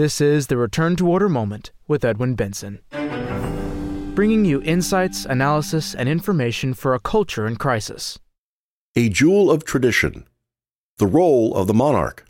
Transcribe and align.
This 0.00 0.18
is 0.18 0.46
the 0.46 0.56
Return 0.56 0.96
to 0.96 1.06
Order 1.06 1.28
Moment 1.28 1.72
with 1.86 2.06
Edwin 2.06 2.34
Benson. 2.34 2.80
Bringing 4.14 4.46
you 4.46 4.62
insights, 4.62 5.26
analysis, 5.26 5.94
and 5.94 6.08
information 6.08 6.72
for 6.72 6.94
a 6.94 6.98
culture 6.98 7.46
in 7.46 7.56
crisis. 7.56 8.18
A 8.96 9.10
Jewel 9.10 9.50
of 9.50 9.62
Tradition 9.62 10.26
The 10.96 11.06
Role 11.06 11.54
of 11.54 11.66
the 11.66 11.74
Monarch. 11.74 12.24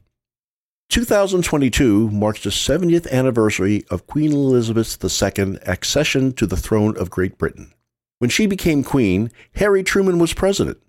2022 0.88 2.10
marks 2.10 2.42
the 2.42 2.50
70th 2.50 3.08
anniversary 3.12 3.84
of 3.88 4.08
Queen 4.08 4.32
Elizabeth 4.32 4.98
II's 5.00 5.58
accession 5.64 6.32
to 6.32 6.48
the 6.48 6.56
throne 6.56 6.96
of 6.96 7.08
Great 7.08 7.38
Britain. 7.38 7.72
When 8.18 8.30
she 8.30 8.46
became 8.46 8.82
queen, 8.82 9.30
Harry 9.54 9.84
Truman 9.84 10.18
was 10.18 10.34
president. 10.34 10.82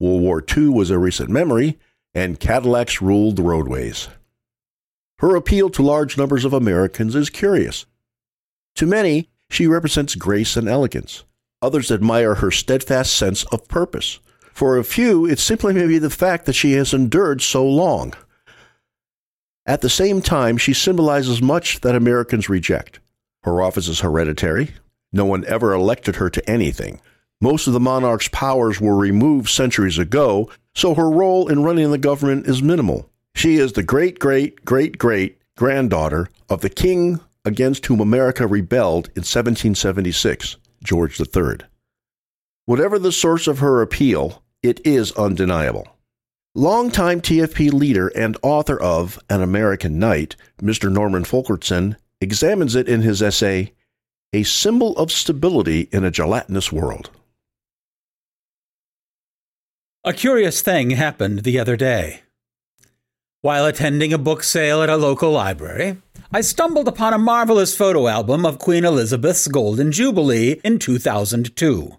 World 0.00 0.22
War 0.22 0.44
II 0.56 0.70
was 0.70 0.90
a 0.90 0.98
recent 0.98 1.30
memory, 1.30 1.78
and 2.12 2.40
Cadillacs 2.40 3.00
ruled 3.00 3.36
the 3.36 3.44
roadways. 3.44 4.08
Her 5.18 5.34
appeal 5.34 5.68
to 5.70 5.82
large 5.82 6.16
numbers 6.16 6.44
of 6.44 6.52
Americans 6.52 7.14
is 7.14 7.30
curious. 7.30 7.86
To 8.76 8.86
many, 8.86 9.28
she 9.50 9.66
represents 9.66 10.14
grace 10.14 10.56
and 10.56 10.68
elegance. 10.68 11.24
Others 11.60 11.90
admire 11.90 12.36
her 12.36 12.50
steadfast 12.50 13.14
sense 13.14 13.44
of 13.44 13.66
purpose. 13.66 14.20
For 14.52 14.78
a 14.78 14.84
few, 14.84 15.26
it 15.26 15.38
simply 15.38 15.74
may 15.74 15.86
be 15.86 15.98
the 15.98 16.10
fact 16.10 16.46
that 16.46 16.52
she 16.52 16.72
has 16.72 16.94
endured 16.94 17.42
so 17.42 17.66
long. 17.66 18.14
At 19.66 19.80
the 19.80 19.90
same 19.90 20.22
time, 20.22 20.56
she 20.56 20.72
symbolizes 20.72 21.42
much 21.42 21.80
that 21.80 21.96
Americans 21.96 22.48
reject. 22.48 23.00
Her 23.42 23.60
office 23.60 23.88
is 23.88 24.00
hereditary. 24.00 24.74
No 25.12 25.24
one 25.24 25.44
ever 25.46 25.72
elected 25.72 26.16
her 26.16 26.30
to 26.30 26.50
anything. 26.50 27.00
Most 27.40 27.66
of 27.66 27.72
the 27.72 27.80
monarch's 27.80 28.28
powers 28.28 28.80
were 28.80 28.96
removed 28.96 29.48
centuries 29.48 29.98
ago, 29.98 30.50
so 30.74 30.94
her 30.94 31.10
role 31.10 31.48
in 31.48 31.62
running 31.62 31.90
the 31.90 31.98
government 31.98 32.46
is 32.46 32.62
minimal. 32.62 33.10
She 33.38 33.58
is 33.58 33.74
the 33.74 33.84
great, 33.84 34.18
great, 34.18 34.64
great, 34.64 34.98
great 34.98 35.38
granddaughter 35.56 36.28
of 36.48 36.60
the 36.60 36.68
king 36.68 37.20
against 37.44 37.86
whom 37.86 38.00
America 38.00 38.48
rebelled 38.48 39.06
in 39.14 39.22
1776, 39.22 40.56
George 40.82 41.20
III. 41.20 41.58
Whatever 42.64 42.98
the 42.98 43.12
source 43.12 43.46
of 43.46 43.60
her 43.60 43.80
appeal, 43.80 44.42
it 44.64 44.84
is 44.84 45.12
undeniable. 45.12 45.86
Longtime 46.56 47.20
TFP 47.20 47.72
leader 47.72 48.08
and 48.08 48.36
author 48.42 48.76
of 48.76 49.20
An 49.30 49.40
American 49.40 50.00
Knight, 50.00 50.34
Mr. 50.60 50.90
Norman 50.90 51.22
Fulkerson, 51.22 51.96
examines 52.20 52.74
it 52.74 52.88
in 52.88 53.02
his 53.02 53.22
essay, 53.22 53.72
A 54.32 54.42
Symbol 54.42 54.96
of 54.96 55.12
Stability 55.12 55.82
in 55.92 56.02
a 56.02 56.10
Gelatinous 56.10 56.72
World. 56.72 57.10
A 60.02 60.12
curious 60.12 60.60
thing 60.60 60.90
happened 60.90 61.44
the 61.44 61.60
other 61.60 61.76
day. 61.76 62.22
While 63.48 63.64
attending 63.64 64.12
a 64.12 64.18
book 64.18 64.42
sale 64.42 64.82
at 64.82 64.90
a 64.90 64.98
local 64.98 65.30
library, 65.30 65.96
I 66.30 66.42
stumbled 66.42 66.86
upon 66.86 67.14
a 67.14 67.18
marvelous 67.18 67.74
photo 67.74 68.06
album 68.06 68.44
of 68.44 68.58
Queen 68.58 68.84
Elizabeth's 68.84 69.48
Golden 69.48 69.90
Jubilee 69.90 70.60
in 70.62 70.78
2002. 70.78 71.96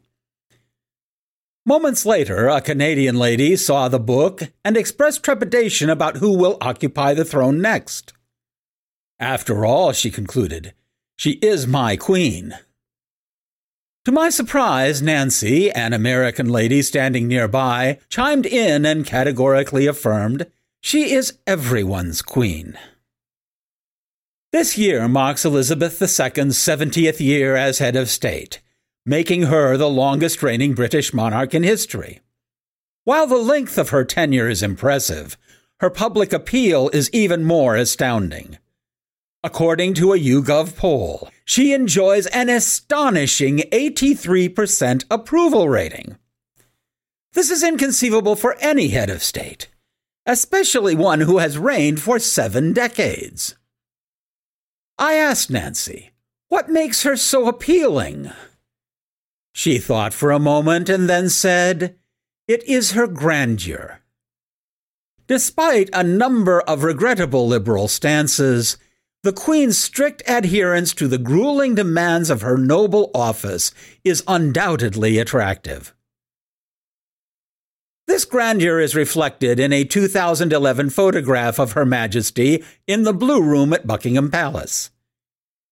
Moments 1.66 2.05
later, 2.05 2.50
a 2.50 2.61
Canadian 2.61 3.17
lady 3.17 3.55
saw 3.55 3.88
the 3.88 4.00
book 4.00 4.44
and 4.64 4.77
expressed 4.77 5.23
trepidation 5.23 5.89
about 5.89 6.17
who 6.17 6.38
will 6.38 6.59
occupy 6.61 7.16
the 7.16 7.25
throne 7.25 7.59
next. 7.59 8.14
After 9.20 9.66
all, 9.66 9.92
she 9.92 10.11
concluded, 10.11 10.75
she 11.17 11.39
is 11.42 11.66
my 11.66 11.95
queen. 11.95 12.53
To 14.05 14.11
my 14.11 14.30
surprise, 14.30 15.02
Nancy, 15.02 15.72
an 15.72 15.94
American 15.94 16.47
lady 16.47 16.83
standing 16.83 17.27
nearby, 17.27 17.97
chimed 18.08 18.45
in 18.45 18.86
and 18.86 19.03
categorically 19.03 19.88
affirmed 19.88 20.45
she 20.81 21.11
is 21.11 21.38
everyone's 21.45 22.22
queen. 22.22 22.77
This 24.52 24.77
year 24.77 25.08
marks 25.08 25.45
Elizabeth 25.45 26.02
II's 26.02 26.09
70th 26.09 27.19
year 27.19 27.55
as 27.55 27.80
head 27.80 27.95
of 27.95 28.09
state, 28.09 28.61
making 29.05 29.44
her 29.44 29.77
the 29.77 29.89
longest 29.89 30.41
reigning 30.41 30.73
British 30.73 31.14
monarch 31.14 31.53
in 31.53 31.64
history. 31.64 32.21
While 33.03 33.27
the 33.27 33.37
length 33.37 33.77
of 33.77 33.89
her 33.89 34.05
tenure 34.05 34.49
is 34.49 34.64
impressive, 34.64 35.37
her 35.81 35.89
public 35.89 36.33
appeal 36.33 36.89
is 36.89 37.09
even 37.14 37.43
more 37.43 37.76
astounding. 37.76 38.58
According 39.43 39.93
to 39.95 40.14
a 40.14 40.20
YouGov 40.20 40.76
poll, 40.76 41.30
she 41.45 41.73
enjoys 41.73 42.26
an 42.27 42.49
astonishing 42.49 43.59
83% 43.71 45.05
approval 45.11 45.70
rating. 45.70 46.17
This 47.33 47.49
is 47.49 47.64
inconceivable 47.64 48.36
for 48.36 48.55
any 48.59 48.89
head 48.89 49.09
of 49.09 49.21
state 49.21 49.67
especially 50.29 50.93
one 50.93 51.21
who 51.21 51.39
has 51.39 51.57
reigned 51.57 51.99
for 51.99 52.19
seven 52.19 52.71
decades. 52.71 53.55
I 54.95 55.15
asked 55.15 55.49
Nancy, 55.49 56.11
what 56.49 56.69
makes 56.69 57.01
her 57.01 57.15
so 57.15 57.47
appealing? 57.47 58.31
She 59.53 59.79
thought 59.79 60.13
for 60.13 60.29
a 60.29 60.37
moment 60.37 60.87
and 60.87 61.09
then 61.09 61.29
said, 61.29 61.95
It 62.47 62.63
is 62.65 62.91
her 62.91 63.07
grandeur. 63.07 64.01
Despite 65.25 65.89
a 65.93 66.03
number 66.03 66.61
of 66.61 66.83
regrettable 66.83 67.47
liberal 67.47 67.87
stances, 67.87 68.77
the 69.23 69.33
Queen's 69.33 69.79
strict 69.79 70.21
adherence 70.27 70.93
to 70.93 71.07
the 71.07 71.17
grueling 71.17 71.73
demands 71.73 72.29
of 72.29 72.41
her 72.41 72.57
noble 72.57 73.09
office 73.15 73.73
is 74.03 74.23
undoubtedly 74.27 75.17
attractive. 75.17 75.95
This 78.09 78.25
grandeur 78.25 78.80
is 78.80 78.95
reflected 78.95 79.59
in 79.59 79.71
a 79.71 79.83
2011 79.83 80.89
photograph 80.89 81.59
of 81.59 81.73
Her 81.73 81.86
Majesty 81.86 82.64
in 82.87 83.03
the 83.03 83.14
Blue 83.14 83.39
Room 83.39 83.71
at 83.71 83.86
Buckingham 83.86 84.31
Palace. 84.31 84.89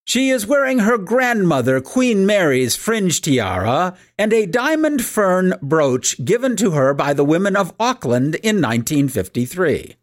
She 0.06 0.30
is 0.30 0.46
wearing 0.46 0.78
her 0.78 1.00
grandmother 1.00 1.82
Queen 1.82 2.28
Mary's 2.28 2.76
fringe 2.76 3.22
tiara 3.22 3.98
and 4.20 4.32
a 4.34 4.46
diamond 4.46 5.04
fern 5.04 5.56
brooch 5.64 6.24
given 6.24 6.56
to 6.58 6.72
her 6.72 6.94
by 6.94 7.12
the 7.12 7.26
women 7.26 7.56
of 7.56 7.74
Auckland 7.80 8.36
in 8.36 8.62
1953. 8.62 9.96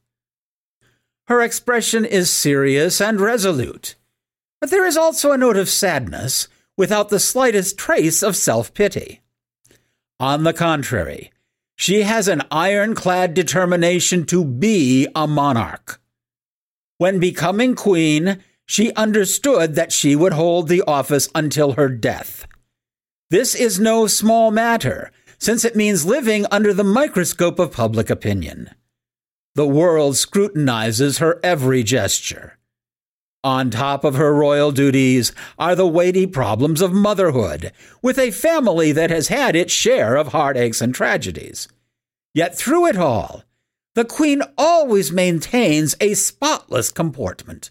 Her 1.28 1.40
expression 1.40 2.04
is 2.04 2.30
serious 2.30 3.00
and 3.00 3.20
resolute, 3.20 3.94
but 4.60 4.70
there 4.70 4.84
is 4.84 4.96
also 4.96 5.30
a 5.30 5.38
note 5.38 5.56
of 5.56 5.68
sadness 5.68 6.48
without 6.76 7.10
the 7.10 7.20
slightest 7.20 7.78
trace 7.78 8.24
of 8.24 8.34
self 8.34 8.74
pity. 8.74 9.20
On 10.18 10.42
the 10.42 10.52
contrary, 10.52 11.30
she 11.76 12.02
has 12.02 12.28
an 12.28 12.42
ironclad 12.50 13.34
determination 13.34 14.24
to 14.26 14.44
be 14.44 15.06
a 15.14 15.26
monarch. 15.26 16.00
When 16.98 17.18
becoming 17.18 17.74
queen, 17.74 18.42
she 18.66 18.92
understood 18.94 19.74
that 19.74 19.92
she 19.92 20.16
would 20.16 20.32
hold 20.32 20.68
the 20.68 20.82
office 20.82 21.28
until 21.34 21.72
her 21.72 21.88
death. 21.88 22.46
This 23.30 23.54
is 23.54 23.80
no 23.80 24.06
small 24.06 24.50
matter, 24.50 25.10
since 25.38 25.64
it 25.64 25.76
means 25.76 26.06
living 26.06 26.46
under 26.50 26.72
the 26.72 26.84
microscope 26.84 27.58
of 27.58 27.72
public 27.72 28.08
opinion. 28.08 28.70
The 29.54 29.66
world 29.66 30.16
scrutinizes 30.16 31.18
her 31.18 31.40
every 31.42 31.82
gesture. 31.82 32.58
On 33.44 33.70
top 33.70 34.04
of 34.04 34.14
her 34.14 34.34
royal 34.34 34.72
duties 34.72 35.32
are 35.58 35.76
the 35.76 35.86
weighty 35.86 36.26
problems 36.26 36.80
of 36.80 36.94
motherhood, 36.94 37.72
with 38.00 38.18
a 38.18 38.30
family 38.30 38.90
that 38.90 39.10
has 39.10 39.28
had 39.28 39.54
its 39.54 39.70
share 39.70 40.16
of 40.16 40.28
heartaches 40.28 40.80
and 40.80 40.94
tragedies. 40.94 41.68
Yet 42.32 42.56
through 42.56 42.86
it 42.86 42.96
all, 42.96 43.44
the 43.94 44.06
Queen 44.06 44.42
always 44.56 45.12
maintains 45.12 45.94
a 46.00 46.14
spotless 46.14 46.90
comportment. 46.90 47.70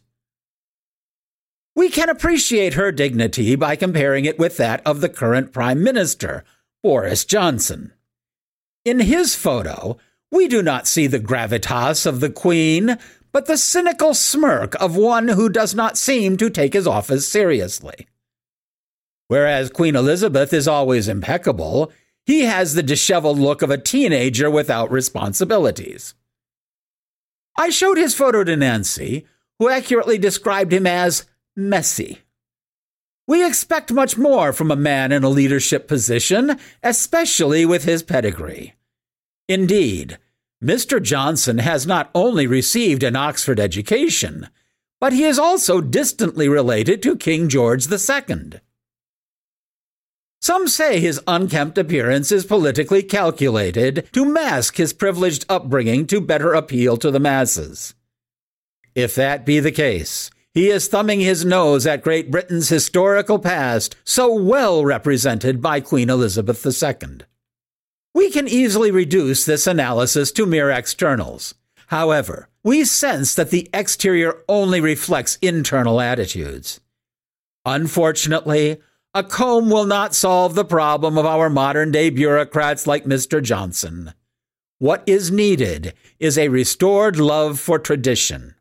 We 1.76 1.90
can 1.90 2.08
appreciate 2.08 2.76
her 2.76 2.92
dignity 2.92 3.56
by 3.56 3.76
comparing 3.76 4.26
it 4.26 4.38
with 4.38 4.58
that 4.58 4.86
of 4.86 5.02
the 5.02 5.10
current 5.10 5.52
Prime 5.52 5.82
Minister, 5.82 6.44
Boris 6.84 7.26
Johnson. 7.26 7.94
In 8.86 9.00
his 9.00 9.34
photo, 9.34 9.98
we 10.32 10.48
do 10.48 10.62
not 10.62 10.88
see 10.88 11.08
the 11.08 11.20
gravitas 11.20 12.06
of 12.06 12.20
the 12.20 12.30
Queen, 12.30 13.00
but 13.34 13.48
the 13.48 13.58
cynical 13.58 14.14
smirk 14.14 14.80
of 14.80 14.96
one 14.96 15.28
who 15.28 15.50
does 15.50 15.74
not 15.74 15.98
seem 15.98 16.38
to 16.38 16.50
take 16.50 16.74
his 16.74 16.88
office 16.88 17.28
seriously. 17.28 18.08
Whereas 19.28 19.72
Queen 19.72 19.96
Elizabeth 19.96 20.54
is 20.54 20.68
always 20.68 21.08
impeccable, 21.08 21.92
he 22.26 22.42
has 22.42 22.76
the 22.76 22.84
disheveled 22.84 23.40
look 23.40 23.62
of 23.64 23.72
a 23.72 23.78
teenager 23.78 24.50
without 24.50 24.92
responsibilities. 24.92 26.14
I 27.58 27.70
showed 27.70 27.98
his 27.98 28.16
photo 28.16 28.44
to 28.44 28.56
Nancy, 28.56 29.26
who 29.60 29.70
accurately 29.70 30.18
described 30.18 30.72
him 30.72 30.86
as 30.86 31.26
messy. 31.56 32.20
We 33.28 33.46
expect 33.46 33.92
much 33.92 34.18
more 34.18 34.54
from 34.54 34.70
a 34.70 34.76
man 34.76 35.12
in 35.12 35.24
a 35.24 35.30
leadership 35.30 35.88
position, 35.88 36.60
especially 36.84 37.66
with 37.66 37.86
his 37.86 38.04
pedigree. 38.04 38.74
Indeed, 39.48 40.18
Mr. 40.64 41.02
Johnson 41.02 41.58
has 41.58 41.86
not 41.86 42.10
only 42.16 42.48
received 42.48 43.04
an 43.04 43.18
Oxford 43.18 43.60
education, 43.60 44.48
but 45.02 45.12
he 45.12 45.26
is 45.26 45.38
also 45.38 45.82
distantly 45.82 46.48
related 46.48 47.04
to 47.04 47.18
King 47.18 47.50
George 47.50 47.92
II. 47.92 48.62
Some 50.42 50.68
say 50.68 51.00
his 51.00 51.22
unkempt 51.28 51.78
appearance 51.78 52.32
is 52.32 52.46
politically 52.46 53.04
calculated 53.04 54.08
to 54.14 54.26
mask 54.26 54.78
his 54.78 54.94
privileged 54.94 55.46
upbringing 55.50 56.08
to 56.08 56.22
better 56.22 56.54
appeal 56.54 56.96
to 56.98 57.12
the 57.12 57.20
masses. 57.20 57.94
If 58.96 59.16
that 59.16 59.46
be 59.46 59.60
the 59.60 59.72
case, 59.72 60.32
he 60.54 60.70
is 60.70 60.88
thumbing 60.88 61.20
his 61.20 61.44
nose 61.44 61.86
at 61.86 62.04
Great 62.04 62.32
Britain's 62.32 62.70
historical 62.70 63.40
past, 63.40 63.96
so 64.06 64.34
well 64.34 64.86
represented 64.86 65.62
by 65.62 65.82
Queen 65.82 66.10
Elizabeth 66.10 66.66
II. 66.66 67.20
We 68.14 68.30
can 68.30 68.48
easily 68.48 68.92
reduce 68.92 69.46
this 69.46 69.66
analysis 69.66 70.32
to 70.34 70.46
mere 70.46 70.70
externals. 70.70 71.56
However, 71.88 72.50
we 72.64 72.86
sense 72.86 73.36
that 73.36 73.50
the 73.50 73.70
exterior 73.74 74.44
only 74.48 74.80
reflects 74.80 75.38
internal 75.42 76.00
attitudes. 76.00 76.80
Unfortunately, 77.66 78.80
a 79.14 79.24
comb 79.24 79.70
will 79.70 79.86
not 79.86 80.16
solve 80.16 80.56
the 80.56 80.66
problem 80.66 81.18
of 81.18 81.26
our 81.26 81.50
modern 81.50 81.92
day 81.92 82.10
bureaucrats 82.10 82.88
like 82.88 83.06
Mr. 83.06 83.42
Johnson. 83.42 84.14
What 84.80 85.04
is 85.06 85.32
needed 85.32 85.94
is 86.20 86.38
a 86.38 86.50
restored 86.50 87.20
love 87.20 87.60
for 87.60 87.80
tradition. 87.80 88.56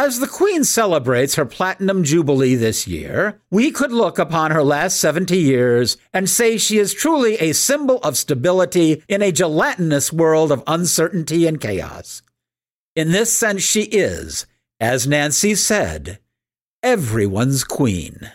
As 0.00 0.20
the 0.20 0.28
Queen 0.28 0.62
celebrates 0.62 1.34
her 1.34 1.44
Platinum 1.44 2.04
Jubilee 2.04 2.54
this 2.54 2.86
year, 2.86 3.40
we 3.50 3.72
could 3.72 3.90
look 3.90 4.16
upon 4.16 4.52
her 4.52 4.62
last 4.62 5.00
70 5.00 5.36
years 5.36 5.96
and 6.14 6.30
say 6.30 6.56
she 6.56 6.78
is 6.78 6.94
truly 6.94 7.34
a 7.38 7.52
symbol 7.52 7.98
of 8.04 8.16
stability 8.16 9.02
in 9.08 9.22
a 9.22 9.32
gelatinous 9.32 10.12
world 10.12 10.52
of 10.52 10.62
uncertainty 10.68 11.48
and 11.48 11.60
chaos. 11.60 12.22
In 12.94 13.10
this 13.10 13.32
sense, 13.32 13.64
she 13.64 13.82
is, 13.86 14.46
as 14.78 15.08
Nancy 15.08 15.56
said, 15.56 16.20
everyone's 16.80 17.64
queen. 17.64 18.30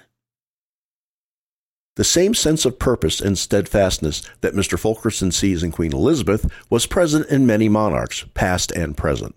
The 1.95 2.04
same 2.04 2.33
sense 2.33 2.65
of 2.65 2.77
purpose 2.77 3.21
and 3.21 3.38
steadfastness 3.38 4.30
that 4.42 4.54
Mr. 4.54 4.77
Fulkerson 4.77 5.31
sees 5.31 5.63
in 5.63 5.71
Queen 5.71 5.94
Elizabeth 5.94 6.45
was 6.69 6.88
present 6.88 7.25
in 7.30 7.45
many 7.45 7.69
monarchs, 7.69 8.25
past 8.33 8.74
and 8.74 8.98
present. 8.98 9.33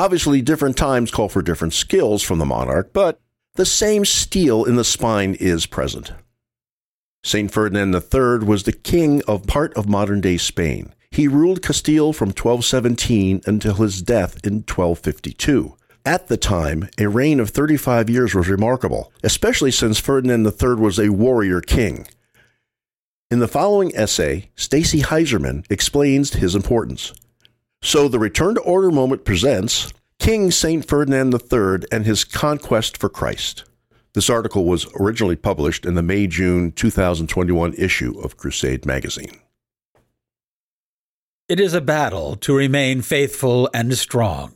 Obviously, 0.00 0.40
different 0.40 0.78
times 0.78 1.10
call 1.10 1.28
for 1.28 1.42
different 1.42 1.74
skills 1.74 2.22
from 2.22 2.38
the 2.38 2.46
monarch, 2.46 2.90
but 2.94 3.20
the 3.56 3.66
same 3.66 4.06
steel 4.06 4.64
in 4.64 4.76
the 4.76 4.82
spine 4.82 5.34
is 5.34 5.66
present. 5.66 6.14
St. 7.22 7.50
Ferdinand 7.50 7.94
III 7.94 8.46
was 8.48 8.62
the 8.62 8.72
king 8.72 9.22
of 9.28 9.46
part 9.46 9.74
of 9.74 9.90
modern 9.90 10.22
day 10.22 10.38
Spain. 10.38 10.94
He 11.10 11.28
ruled 11.28 11.60
Castile 11.60 12.14
from 12.14 12.28
1217 12.30 13.42
until 13.44 13.74
his 13.74 14.00
death 14.00 14.40
in 14.42 14.64
1252. 14.64 15.76
At 16.06 16.28
the 16.28 16.38
time, 16.38 16.88
a 16.96 17.06
reign 17.06 17.38
of 17.38 17.50
35 17.50 18.08
years 18.08 18.34
was 18.34 18.48
remarkable, 18.48 19.12
especially 19.22 19.70
since 19.70 20.00
Ferdinand 20.00 20.46
III 20.46 20.76
was 20.76 20.98
a 20.98 21.10
warrior 21.10 21.60
king. 21.60 22.06
In 23.30 23.40
the 23.40 23.46
following 23.46 23.94
essay, 23.94 24.48
Stacy 24.56 25.02
Heiserman 25.02 25.70
explains 25.70 26.32
his 26.32 26.54
importance. 26.54 27.12
So 27.82 28.08
the 28.08 28.18
Return 28.18 28.56
to 28.56 28.60
Order 28.60 28.90
moment 28.90 29.24
presents 29.24 29.92
King 30.18 30.50
St. 30.50 30.86
Ferdinand 30.86 31.32
III 31.32 31.88
and 31.90 32.04
his 32.04 32.24
conquest 32.24 32.98
for 32.98 33.08
Christ. 33.08 33.64
This 34.12 34.28
article 34.28 34.66
was 34.66 34.86
originally 34.98 35.36
published 35.36 35.86
in 35.86 35.94
the 35.94 36.02
May 36.02 36.26
June 36.26 36.72
2021 36.72 37.72
issue 37.74 38.20
of 38.20 38.36
Crusade 38.36 38.84
magazine. 38.84 39.40
It 41.48 41.58
is 41.58 41.72
a 41.72 41.80
battle 41.80 42.36
to 42.36 42.54
remain 42.54 43.00
faithful 43.00 43.70
and 43.72 43.96
strong. 43.96 44.54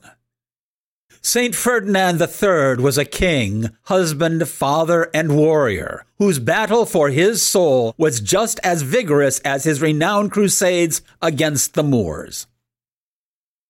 St. 1.23 1.55
Ferdinand 1.55 2.21
III 2.21 2.85
was 2.85 2.99
a 2.99 3.07
king, 3.07 3.71
husband, 3.85 4.47
father, 4.47 5.11
and 5.15 5.35
warrior, 5.35 6.05
whose 6.19 6.39
battle 6.39 6.85
for 6.85 7.09
his 7.09 7.41
soul 7.41 7.95
was 7.97 8.21
just 8.21 8.61
as 8.63 8.83
vigorous 8.83 9.41
as 9.41 9.65
his 9.65 9.81
renowned 9.81 10.31
crusades 10.31 11.01
against 11.23 11.73
the 11.73 11.83
Moors. 11.83 12.47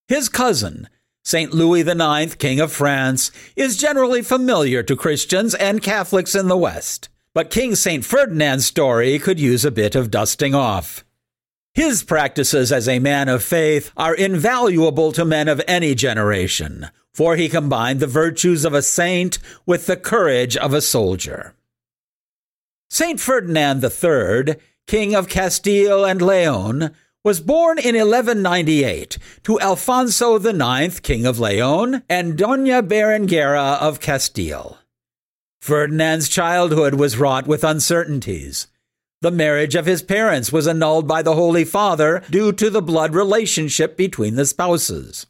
His 0.07 0.29
cousin, 0.29 0.89
St. 1.23 1.55
Louis 1.55 1.81
IX, 1.81 2.35
King 2.35 2.61
of 2.61 2.71
France, 2.71 3.31
is 3.57 3.79
generally 3.79 4.21
familiar 4.21 4.83
to 4.83 4.97
Christians 4.97 5.55
and 5.55 5.83
Catholics 5.83 6.35
in 6.35 6.49
the 6.49 6.57
West, 6.57 7.09
but 7.33 7.51
King 7.51 7.75
St. 7.75 8.05
Ferdinand's 8.05 8.67
story 8.67 9.19
could 9.19 9.41
use 9.41 9.65
a 9.65 9.71
bit 9.71 9.95
of 9.95 10.11
dusting 10.11 10.55
off. 10.55 11.05
His 11.73 12.05
practices 12.05 12.71
as 12.71 12.87
a 12.87 12.99
man 12.99 13.29
of 13.29 13.43
faith 13.43 13.91
are 13.97 14.15
invaluable 14.15 15.11
to 15.13 15.25
men 15.25 15.49
of 15.49 15.63
any 15.67 15.95
generation, 15.95 16.91
for 17.13 17.37
he 17.37 17.49
combined 17.49 18.01
the 18.01 18.07
virtues 18.07 18.65
of 18.67 18.75
a 18.75 18.83
saint 18.83 19.39
with 19.65 19.87
the 19.87 19.97
courage 19.97 20.57
of 20.57 20.75
a 20.75 20.83
soldier. 20.83 21.55
St. 22.91 23.19
Ferdinand 23.19 23.83
III, 23.83 24.57
King 24.87 25.15
of 25.15 25.29
Castile 25.29 26.05
and 26.05 26.21
Leon, 26.21 26.95
was 27.25 27.41
born 27.41 27.79
in 27.79 27.95
1198 27.95 29.17
to 29.43 29.59
Alfonso 29.61 30.39
IX, 30.39 31.01
King 31.01 31.25
of 31.25 31.41
Leon, 31.41 32.03
and 32.07 32.39
Doña 32.39 32.87
Berenguera 32.87 33.81
of 33.81 33.99
Castile. 33.99 34.79
Ferdinand's 35.59 36.29
childhood 36.29 36.97
was 36.97 37.17
wrought 37.17 37.47
with 37.47 37.65
uncertainties. 37.65 38.67
The 39.23 39.31
marriage 39.31 39.75
of 39.75 39.87
his 39.87 40.03
parents 40.03 40.53
was 40.53 40.69
annulled 40.69 41.09
by 41.09 41.23
the 41.23 41.35
Holy 41.35 41.65
Father 41.65 42.23
due 42.29 42.53
to 42.53 42.69
the 42.69 42.83
blood 42.83 43.15
relationship 43.15 43.97
between 43.97 44.35
the 44.35 44.45
spouses. 44.45 45.25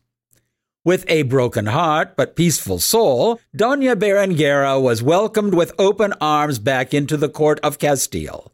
With 0.85 1.05
a 1.07 1.23
broken 1.23 1.67
heart 1.67 2.17
but 2.17 2.35
peaceful 2.35 2.81
soul, 2.81 3.41
Doña 3.57 3.95
Berenguera 3.95 4.83
was 4.83 5.01
welcomed 5.01 5.55
with 5.55 5.73
open 5.79 6.13
arms 6.21 6.59
back 6.59 6.93
into 6.93 7.17
the 7.17 7.29
court 7.29 7.61
of 7.63 7.79
Castile. 7.79 8.51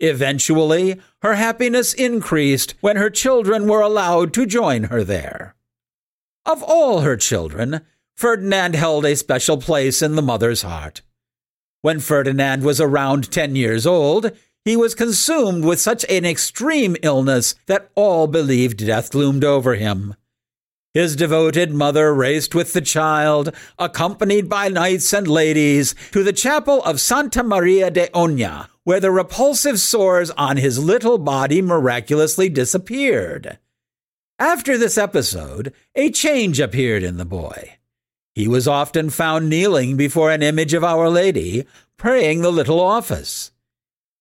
Eventually, 0.00 1.00
her 1.22 1.34
happiness 1.34 1.94
increased 1.94 2.74
when 2.80 2.96
her 2.96 3.10
children 3.10 3.66
were 3.66 3.80
allowed 3.80 4.34
to 4.34 4.46
join 4.46 4.84
her 4.84 5.02
there. 5.02 5.54
Of 6.44 6.62
all 6.62 7.00
her 7.00 7.16
children, 7.16 7.80
Ferdinand 8.14 8.74
held 8.74 9.04
a 9.04 9.16
special 9.16 9.58
place 9.58 10.02
in 10.02 10.16
the 10.16 10.22
mother's 10.22 10.62
heart. 10.62 11.02
When 11.82 12.00
Ferdinand 12.00 12.62
was 12.62 12.80
around 12.80 13.30
10 13.30 13.56
years 13.56 13.86
old, 13.86 14.32
he 14.64 14.76
was 14.76 14.94
consumed 14.94 15.64
with 15.64 15.80
such 15.80 16.04
an 16.08 16.24
extreme 16.24 16.96
illness 17.02 17.54
that 17.66 17.90
all 17.94 18.26
believed 18.26 18.86
death 18.86 19.14
loomed 19.14 19.44
over 19.44 19.76
him. 19.76 20.14
His 20.92 21.14
devoted 21.14 21.72
mother 21.72 22.12
raced 22.14 22.54
with 22.54 22.72
the 22.72 22.80
child, 22.80 23.54
accompanied 23.78 24.48
by 24.48 24.68
knights 24.68 25.12
and 25.12 25.28
ladies, 25.28 25.94
to 26.12 26.22
the 26.22 26.32
chapel 26.32 26.82
of 26.84 27.00
Santa 27.00 27.42
Maria 27.42 27.90
de 27.90 28.08
Oña, 28.08 28.68
where 28.86 29.00
the 29.00 29.10
repulsive 29.10 29.80
sores 29.80 30.30
on 30.36 30.56
his 30.56 30.78
little 30.78 31.18
body 31.18 31.60
miraculously 31.60 32.48
disappeared. 32.48 33.58
After 34.38 34.78
this 34.78 34.96
episode, 34.96 35.72
a 35.96 36.08
change 36.12 36.60
appeared 36.60 37.02
in 37.02 37.16
the 37.16 37.24
boy. 37.24 37.78
He 38.32 38.46
was 38.46 38.68
often 38.68 39.10
found 39.10 39.48
kneeling 39.48 39.96
before 39.96 40.30
an 40.30 40.40
image 40.40 40.72
of 40.72 40.84
Our 40.84 41.10
Lady, 41.10 41.66
praying 41.96 42.42
the 42.42 42.52
little 42.52 42.78
office. 42.78 43.50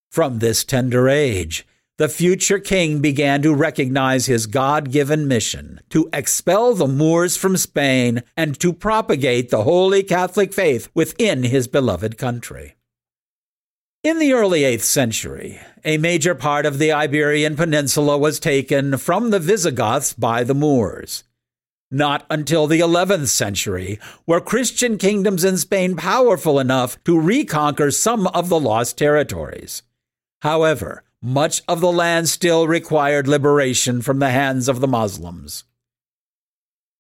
From 0.10 0.40
this 0.40 0.64
tender 0.64 1.08
age, 1.08 1.68
the 2.00 2.10
future 2.10 2.58
king 2.58 3.02
began 3.02 3.44
to 3.44 3.54
recognize 3.54 4.26
his 4.26 4.48
God 4.48 4.90
given 4.92 5.28
mission 5.28 5.80
to 5.92 6.10
expel 6.12 6.74
the 6.74 6.88
Moors 6.88 7.38
from 7.38 7.56
Spain 7.56 8.24
and 8.36 8.60
to 8.62 8.74
propagate 8.74 9.52
the 9.52 9.62
holy 9.62 10.02
Catholic 10.02 10.56
faith 10.56 10.90
within 10.96 11.44
his 11.44 11.68
beloved 11.68 12.18
country. 12.18 12.75
In 14.06 14.20
the 14.20 14.34
early 14.34 14.62
8th 14.62 14.84
century, 14.84 15.60
a 15.84 15.98
major 15.98 16.36
part 16.36 16.68
of 16.68 16.78
the 16.78 16.92
Iberian 16.92 17.56
Peninsula 17.56 18.20
was 18.20 18.40
taken 18.40 19.00
from 19.00 19.32
the 19.32 19.40
Visigoths 19.40 20.14
by 20.14 20.44
the 20.44 20.54
Moors. 20.54 21.24
Not 21.90 22.24
until 22.30 22.68
the 22.68 22.82
11th 22.82 23.30
century 23.30 24.00
were 24.28 24.40
Christian 24.40 25.00
kingdoms 25.00 25.44
in 25.44 25.58
Spain 25.58 25.96
powerful 25.96 26.60
enough 26.60 27.04
to 27.06 27.20
reconquer 27.20 27.90
some 27.90 28.28
of 28.28 28.48
the 28.48 28.60
lost 28.60 28.96
territories. 28.96 29.82
However, 30.44 31.04
much 31.20 31.64
of 31.68 31.82
the 31.82 31.92
land 31.92 32.30
still 32.30 32.68
required 32.68 33.28
liberation 33.28 34.04
from 34.04 34.20
the 34.20 34.30
hands 34.30 34.70
of 34.70 34.82
the 34.82 34.88
Muslims. 34.88 35.64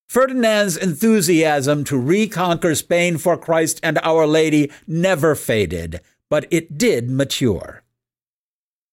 Ferdinand's 0.08 0.76
enthusiasm 0.76 1.84
to 1.84 2.00
reconquer 2.00 2.74
Spain 2.74 3.20
for 3.20 3.38
Christ 3.38 3.80
and 3.84 4.00
Our 4.02 4.26
Lady 4.26 4.72
never 4.88 5.36
faded, 5.36 6.02
but 6.30 6.48
it 6.52 6.78
did 6.78 7.10
mature. 7.10 7.84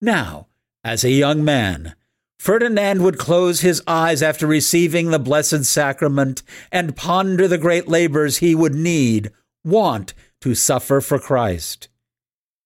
Now, 0.00 0.48
as 0.84 1.04
a 1.04 1.10
young 1.10 1.44
man, 1.44 1.94
Ferdinand 2.38 3.02
would 3.02 3.18
close 3.18 3.60
his 3.60 3.82
eyes 3.86 4.20
after 4.20 4.48
receiving 4.48 5.10
the 5.10 5.20
Blessed 5.20 5.64
Sacrament 5.64 6.42
and 6.72 6.96
ponder 6.96 7.46
the 7.46 7.58
great 7.58 7.86
labors 7.86 8.38
he 8.38 8.54
would 8.54 8.74
need, 8.74 9.30
want 9.64 10.12
to 10.40 10.56
suffer 10.56 11.00
for 11.00 11.20
Christ. 11.20 11.88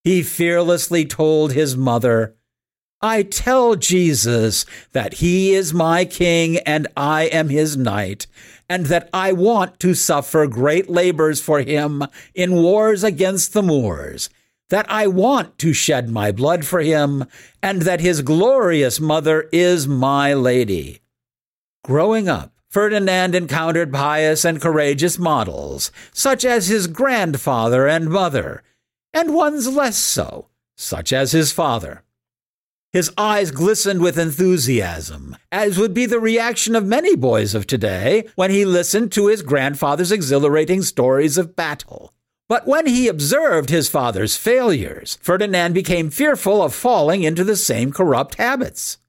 He 0.03 0.23
fearlessly 0.23 1.05
told 1.05 1.53
his 1.53 1.77
mother, 1.77 2.35
I 3.01 3.21
tell 3.21 3.75
Jesus 3.75 4.65
that 4.93 5.15
he 5.15 5.53
is 5.53 5.75
my 5.75 6.05
king 6.05 6.57
and 6.59 6.87
I 6.97 7.25
am 7.25 7.49
his 7.49 7.77
knight, 7.77 8.25
and 8.67 8.87
that 8.87 9.07
I 9.13 9.31
want 9.33 9.79
to 9.81 9.93
suffer 9.93 10.47
great 10.47 10.89
labors 10.89 11.39
for 11.39 11.59
him 11.59 12.03
in 12.33 12.63
wars 12.63 13.03
against 13.03 13.53
the 13.53 13.61
Moors, 13.61 14.31
that 14.69 14.89
I 14.89 15.07
want 15.07 15.57
to 15.59 15.73
shed 15.73 16.09
my 16.09 16.31
blood 16.31 16.65
for 16.65 16.81
him, 16.81 17.25
and 17.61 17.83
that 17.83 18.01
his 18.01 18.21
glorious 18.21 18.99
mother 18.99 19.49
is 19.51 19.87
my 19.87 20.33
lady. 20.33 21.01
Growing 21.83 22.27
up, 22.27 22.51
Ferdinand 22.69 23.33
encountered 23.33 23.93
pious 23.93 24.43
and 24.43 24.61
courageous 24.61 25.17
models, 25.17 25.91
such 26.13 26.43
as 26.43 26.67
his 26.67 26.87
grandfather 26.87 27.87
and 27.87 28.09
mother, 28.09 28.61
and 29.13 29.33
ones 29.33 29.67
less 29.67 29.97
so, 29.97 30.49
such 30.75 31.13
as 31.13 31.31
his 31.31 31.51
father. 31.51 32.03
His 32.91 33.11
eyes 33.17 33.51
glistened 33.51 34.01
with 34.01 34.17
enthusiasm, 34.17 35.37
as 35.51 35.77
would 35.77 35.93
be 35.93 36.05
the 36.05 36.19
reaction 36.19 36.75
of 36.75 36.85
many 36.85 37.15
boys 37.15 37.55
of 37.55 37.67
today 37.67 38.27
when 38.35 38.51
he 38.51 38.65
listened 38.65 39.11
to 39.13 39.27
his 39.27 39.41
grandfather's 39.41 40.11
exhilarating 40.11 40.81
stories 40.81 41.37
of 41.37 41.55
battle. 41.55 42.13
But 42.49 42.65
when 42.65 42.85
he 42.85 43.07
observed 43.07 43.69
his 43.69 43.89
father's 43.89 44.37
failures, 44.37 45.17
Ferdinand 45.21 45.73
became 45.73 46.09
fearful 46.09 46.63
of 46.63 46.73
falling 46.73 47.23
into 47.23 47.43
the 47.43 47.57
same 47.57 47.91
corrupt 47.91 48.35
habits. 48.35 48.99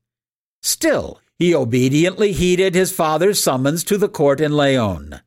Still, 0.60 1.20
he 1.38 1.54
obediently 1.54 2.32
heeded 2.32 2.74
his 2.74 2.90
father's 2.90 3.40
summons 3.40 3.84
to 3.84 3.96
the 3.96 4.08
court 4.08 4.40
in 4.40 4.56
Leon. 4.56 5.20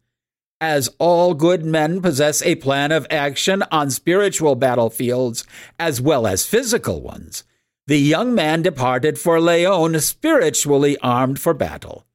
As 0.59 0.89
all 0.99 1.33
good 1.33 1.63
men 1.63 2.01
possess 2.01 2.43
a 2.43 2.55
plan 2.55 2.91
of 2.91 3.07
action 3.09 3.63
on 3.71 3.89
spiritual 3.89 4.55
battlefields 4.55 5.45
as 5.79 6.01
well 6.01 6.27
as 6.27 6.45
physical 6.45 7.01
ones, 7.01 7.45
the 7.87 7.97
young 7.97 8.35
man 8.35 8.61
departed 8.61 9.17
for 9.17 9.39
Leon 9.39 9.99
spiritually 10.01 10.97
armed 11.01 11.39
for 11.39 11.53
battle. 11.53 12.05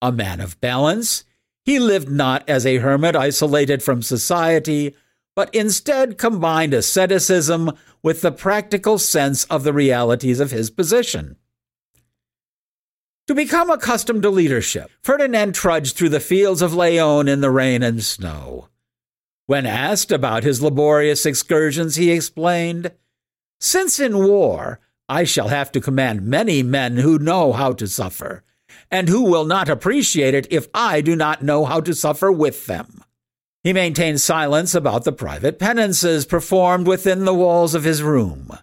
A 0.00 0.12
man 0.12 0.40
of 0.40 0.60
balance, 0.60 1.24
he 1.64 1.80
lived 1.80 2.08
not 2.08 2.48
as 2.48 2.64
a 2.64 2.76
hermit 2.76 3.16
isolated 3.16 3.82
from 3.82 4.02
society, 4.02 4.94
but 5.36 5.54
instead 5.54 6.18
combined 6.18 6.74
asceticism 6.74 7.70
with 8.02 8.22
the 8.22 8.32
practical 8.32 8.98
sense 8.98 9.44
of 9.44 9.62
the 9.62 9.72
realities 9.72 10.40
of 10.40 10.50
his 10.50 10.70
position. 10.70 11.36
To 13.28 13.34
become 13.34 13.70
accustomed 13.70 14.22
to 14.22 14.30
leadership, 14.30 14.90
Ferdinand 15.02 15.54
trudged 15.54 15.96
through 15.96 16.08
the 16.08 16.20
fields 16.20 16.62
of 16.62 16.74
Leon 16.74 17.28
in 17.28 17.40
the 17.40 17.50
rain 17.50 17.82
and 17.82 18.02
snow. 18.02 18.68
When 19.46 19.66
asked 19.66 20.10
about 20.10 20.42
his 20.42 20.62
laborious 20.62 21.26
excursions, 21.26 21.96
he 21.96 22.10
explained, 22.10 22.92
Since 23.60 24.00
in 24.00 24.26
war 24.26 24.80
I 25.08 25.24
shall 25.24 25.48
have 25.48 25.70
to 25.72 25.80
command 25.80 26.22
many 26.22 26.62
men 26.62 26.96
who 26.96 27.18
know 27.18 27.52
how 27.52 27.72
to 27.74 27.86
suffer, 27.86 28.42
and 28.90 29.08
who 29.08 29.22
will 29.22 29.44
not 29.44 29.68
appreciate 29.68 30.34
it 30.34 30.46
if 30.50 30.68
I 30.72 31.00
do 31.00 31.14
not 31.14 31.42
know 31.42 31.64
how 31.64 31.80
to 31.80 31.94
suffer 31.94 32.32
with 32.32 32.66
them. 32.66 33.04
He 33.66 33.72
maintained 33.72 34.20
silence 34.20 34.76
about 34.76 35.02
the 35.02 35.10
private 35.10 35.58
penances 35.58 36.24
performed 36.24 36.86
within 36.86 37.24
the 37.24 37.34
walls 37.34 37.74
of 37.74 37.82
his 37.82 38.00
room. 38.00 38.56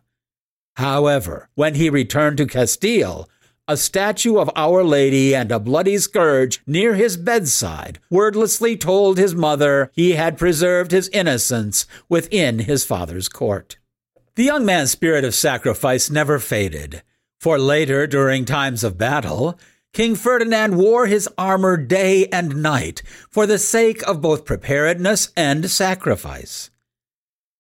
However, 0.78 1.50
when 1.56 1.76
he 1.76 1.90
returned 1.90 2.38
to 2.38 2.46
Castile, 2.46 3.30
a 3.68 3.76
statue 3.76 4.38
of 4.38 4.50
Our 4.56 4.82
Lady 4.82 5.36
and 5.36 5.52
a 5.52 5.60
bloody 5.60 5.98
scourge 5.98 6.62
near 6.66 6.96
his 6.96 7.18
bedside 7.18 8.00
wordlessly 8.10 8.78
told 8.78 9.18
his 9.18 9.36
mother 9.36 9.92
he 9.94 10.14
had 10.14 10.38
preserved 10.38 10.92
his 10.92 11.10
innocence 11.10 11.86
within 12.08 12.60
his 12.60 12.86
father's 12.86 13.28
court. 13.28 13.78
The 14.36 14.46
young 14.46 14.66
man's 14.66 14.92
spirit 14.92 15.26
of 15.26 15.36
sacrifice 15.36 16.10
never 16.10 16.40
faded, 16.40 17.04
for 17.42 17.60
later, 17.60 18.08
during 18.08 18.46
times 18.46 18.86
of 18.86 18.98
battle, 18.98 19.60
King 19.94 20.16
Ferdinand 20.16 20.76
wore 20.76 21.06
his 21.06 21.30
armor 21.38 21.78
day 21.78 22.26
and 22.30 22.64
night 22.64 23.04
for 23.30 23.46
the 23.46 23.60
sake 23.60 24.02
of 24.08 24.22
both 24.22 24.44
preparedness 24.44 25.32
and 25.38 25.70
sacrifice. 25.70 26.72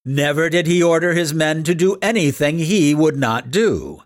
Never 0.04 0.50
did 0.50 0.66
he 0.66 0.82
order 0.82 1.14
his 1.14 1.32
men 1.32 1.64
to 1.64 1.76
do 1.76 1.96
anything 2.02 2.58
he 2.58 2.96
would 2.96 3.18
not 3.18 3.52
do. 3.52 4.02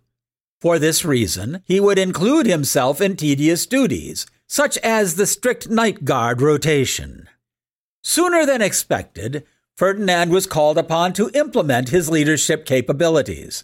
For 0.59 0.77
this 0.77 1.05
reason, 1.05 1.63
he 1.65 1.79
would 1.79 1.97
include 1.97 2.47
himself 2.47 2.99
in 2.99 3.15
tedious 3.15 3.65
duties, 3.65 4.25
such 4.45 4.77
as 4.79 5.15
the 5.15 5.25
strict 5.25 5.69
night 5.69 6.03
guard 6.03 6.41
rotation. 6.41 7.29
Sooner 8.03 8.45
than 8.45 8.61
expected, 8.61 9.45
Ferdinand 9.75 10.31
was 10.31 10.47
called 10.47 10.77
upon 10.77 11.13
to 11.13 11.31
implement 11.33 11.89
his 11.89 12.09
leadership 12.09 12.65
capabilities. 12.65 13.63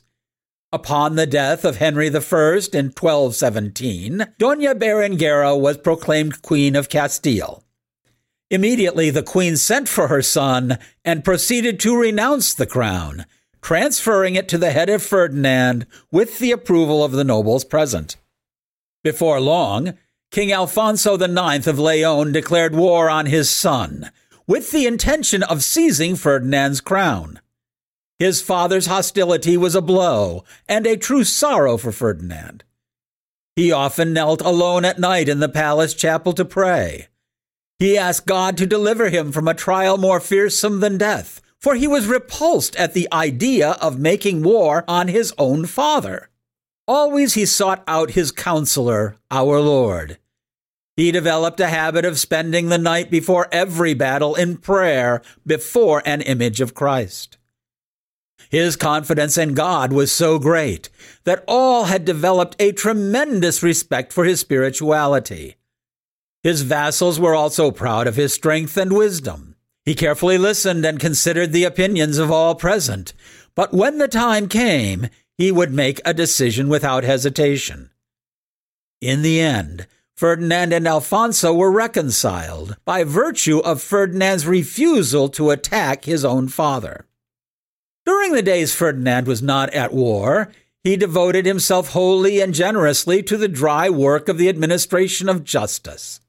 Upon 0.74 1.15
the 1.15 1.27
death 1.27 1.65
of 1.65 1.77
Henry 1.77 2.08
I 2.08 2.08
in 2.08 2.89
1217, 2.89 4.25
Dona 4.39 4.74
Berenguera 4.74 5.56
was 5.56 5.77
proclaimed 5.77 6.42
Queen 6.42 6.75
of 6.75 6.89
Castile. 6.89 7.63
Immediately, 8.50 9.12
the 9.12 9.22
queen 9.22 9.56
sent 9.56 9.88
for 9.88 10.08
her 10.08 10.24
son 10.24 10.80
and 11.06 11.24
proceeded 11.24 11.80
to 11.82 11.96
renounce 11.96 12.56
the 12.56 12.65
crown, 12.65 13.27
transferring 13.62 14.34
it 14.34 14.50
to 14.50 14.58
the 14.58 14.72
head 14.72 14.89
of 14.89 15.03
Ferdinand 15.03 15.86
with 16.12 16.39
the 16.39 16.51
approval 16.51 17.03
of 17.03 17.12
the 17.12 17.24
nobles 17.24 17.63
present. 17.63 18.18
Before 19.03 19.39
long, 19.39 19.94
King 20.32 20.51
Alfonso 20.51 21.13
IX 21.20 21.68
of 21.68 21.77
Leon 21.77 22.32
declared 22.32 22.74
war 22.74 23.12
on 23.12 23.27
his 23.27 23.48
son, 23.48 24.10
with 24.48 24.72
the 24.72 24.88
intention 24.88 25.44
of 25.44 25.63
seizing 25.63 26.15
Ferdinand's 26.15 26.82
crown. 26.82 27.39
His 28.20 28.41
father's 28.41 28.86
hostility 28.86 29.58
was 29.58 29.75
a 29.75 29.82
blow 29.82 30.43
and 30.67 30.86
a 30.86 30.98
true 30.98 31.24
sorrow 31.24 31.77
for 31.77 31.91
Ferdinand. 31.91 32.63
He 33.55 33.72
often 33.72 34.13
knelt 34.13 34.41
alone 34.41 34.86
at 34.86 35.00
night 35.00 35.29
in 35.29 35.39
the 35.39 35.50
palace 35.50 35.93
chapel 35.93 36.34
to 36.34 36.46
pray. 36.46 37.08
He 37.79 37.98
asked 37.98 38.25
God 38.25 38.58
to 38.58 38.65
deliver 38.65 39.10
him 39.10 39.32
from 39.32 39.48
a 39.48 39.53
trial 39.53 39.98
more 39.98 40.20
fearsome 40.20 40.79
than 40.79 40.98
death, 40.98 41.41
for 41.60 41.75
he 41.75 41.88
was 41.88 42.08
repulsed 42.08 42.75
at 42.75 42.93
the 42.93 43.08
idea 43.12 43.72
of 43.82 44.00
making 44.00 44.43
war 44.43 44.84
on 44.88 45.08
his 45.08 45.34
own 45.38 45.65
father. 45.65 46.29
Always 46.88 47.34
he 47.34 47.46
sought 47.46 47.84
out 47.88 48.12
his 48.12 48.32
counselor, 48.32 49.17
our 49.32 49.60
Lord. 49.60 50.17
He 50.96 51.12
developed 51.12 51.60
a 51.60 51.67
habit 51.67 52.05
of 52.05 52.20
spending 52.20 52.70
the 52.70 52.77
night 52.77 53.10
before 53.10 53.48
every 53.51 53.93
battle 53.93 54.36
in 54.36 54.58
prayer 54.58 55.22
before 55.46 56.03
an 56.05 56.22
image 56.22 56.62
of 56.62 56.74
Christ. 56.75 57.38
His 58.53 58.75
confidence 58.75 59.36
in 59.36 59.55
God 59.55 59.91
was 59.91 60.12
so 60.12 60.38
great 60.38 60.91
that 61.24 61.43
all 61.48 61.86
had 61.86 62.05
developed 62.05 62.55
a 62.60 62.72
tremendous 62.72 63.63
respect 63.63 64.13
for 64.13 64.25
his 64.25 64.41
spirituality. 64.41 65.55
His 66.43 66.62
vassals 66.62 67.19
were 67.19 67.33
also 67.33 67.72
proud 67.72 68.05
of 68.05 68.15
his 68.15 68.31
strength 68.31 68.77
and 68.77 68.95
wisdom. 68.95 69.55
He 69.86 69.95
carefully 69.95 70.38
listened 70.38 70.86
and 70.86 71.00
considered 71.00 71.51
the 71.51 71.63
opinions 71.63 72.19
of 72.19 72.29
all 72.29 72.53
present, 72.53 73.13
but 73.55 73.74
when 73.74 73.98
the 73.98 74.07
time 74.07 74.48
came, 74.48 75.10
he 75.36 75.51
would 75.51 75.74
make 75.74 76.00
a 76.05 76.13
decision 76.13 76.69
without 76.69 77.03
hesitation. 77.03 77.89
In 79.01 79.24
the 79.24 79.41
end, 79.41 79.88
Ferdinand 80.15 80.74
and 80.74 80.88
Alfonso 80.88 81.55
were 81.55 81.72
reconciled 81.72 82.77
by 82.86 83.03
virtue 83.03 83.57
of 83.62 83.81
Ferdinand's 83.81 84.45
refusal 84.45 85.27
to 85.29 85.50
attack 85.50 86.05
his 86.05 86.24
own 86.24 86.50
father. 86.50 87.07
During 88.05 88.33
the 88.33 88.41
days 88.41 88.74
Ferdinand 88.74 89.27
was 89.27 89.41
not 89.41 89.74
at 89.74 89.93
war, 89.93 90.51
he 90.83 90.98
devoted 90.98 91.45
himself 91.45 91.89
wholly 91.89 92.41
and 92.41 92.53
generously 92.53 93.24
to 93.24 93.38
the 93.38 93.48
dry 93.48 93.89
work 93.89 94.27
of 94.27 94.38
the 94.38 94.50
administration 94.50 95.29
of 95.29 95.43
justice. 95.43 96.19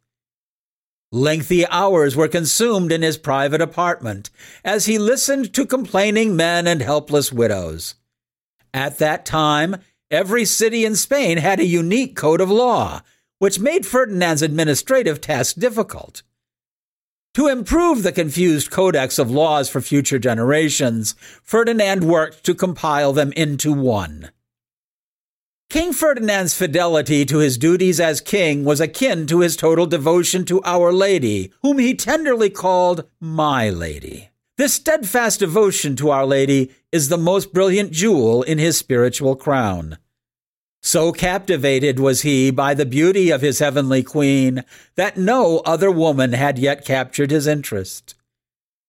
Lengthy 1.11 1.67
hours 1.67 2.17
were 2.17 2.29
consumed 2.29 2.93
in 2.93 3.03
his 3.03 3.19
private 3.19 3.61
apartment 3.61 4.31
as 4.65 4.87
he 4.87 4.99
listened 4.99 5.53
to 5.55 5.67
complaining 5.67 6.37
men 6.37 6.67
and 6.67 6.81
helpless 6.81 7.33
widows. 7.33 7.95
At 8.73 8.99
that 8.99 9.25
time, 9.25 9.77
every 10.11 10.45
city 10.45 10.85
in 10.85 10.97
Spain 10.97 11.39
had 11.39 11.61
a 11.61 11.65
unique 11.65 12.17
code 12.17 12.41
of 12.41 12.51
law, 12.51 13.03
which 13.39 13.61
made 13.61 13.87
Ferdinand's 13.87 14.43
administrative 14.43 15.21
task 15.21 15.57
difficult. 15.57 16.23
To 17.35 17.49
improve 17.49 18.05
the 18.05 18.13
confused 18.13 18.71
codex 18.71 19.19
of 19.19 19.29
laws 19.29 19.69
for 19.69 19.81
future 19.81 20.21
generations, 20.21 21.17
Ferdinand 21.43 22.05
worked 22.05 22.45
to 22.45 22.55
compile 22.55 23.13
them 23.13 23.33
into 23.33 23.73
one. 23.73 24.31
King 25.69 25.93
Ferdinand's 25.93 26.55
fidelity 26.55 27.25
to 27.25 27.39
his 27.39 27.59
duties 27.59 27.99
as 27.99 28.21
king 28.21 28.65
was 28.65 28.81
akin 28.81 29.27
to 29.27 29.41
his 29.41 29.57
total 29.57 29.87
devotion 29.87 30.45
to 30.45 30.63
Our 30.63 30.93
Lady, 30.93 31.53
whom 31.63 31.79
he 31.79 31.95
tenderly 31.95 32.51
called 32.51 33.05
My 33.19 33.69
Lady. 33.69 34.31
This 34.57 34.75
steadfast 34.75 35.41
devotion 35.41 35.97
to 35.97 36.11
Our 36.11 36.27
Lady 36.27 36.71
is 36.93 37.09
the 37.09 37.19
most 37.19 37.53
brilliant 37.53 37.91
jewel 37.91 38.45
in 38.45 38.59
his 38.59 38.79
spiritual 38.79 39.35
crown. 39.35 39.99
So 40.87 41.13
captivated 41.13 41.99
was 41.99 42.21
he 42.21 42.51
by 42.51 42.75
the 42.75 42.85
beauty 42.85 43.31
of 43.31 43.41
his 43.41 43.59
heavenly 43.59 44.03
queen 44.03 44.65
that 44.97 45.17
no 45.17 45.61
other 45.61 45.91
woman 45.91 46.35
had 46.35 46.59
yet 46.59 46.85
captured 46.85 47.31
his 47.31 47.47
interest. 47.47 48.15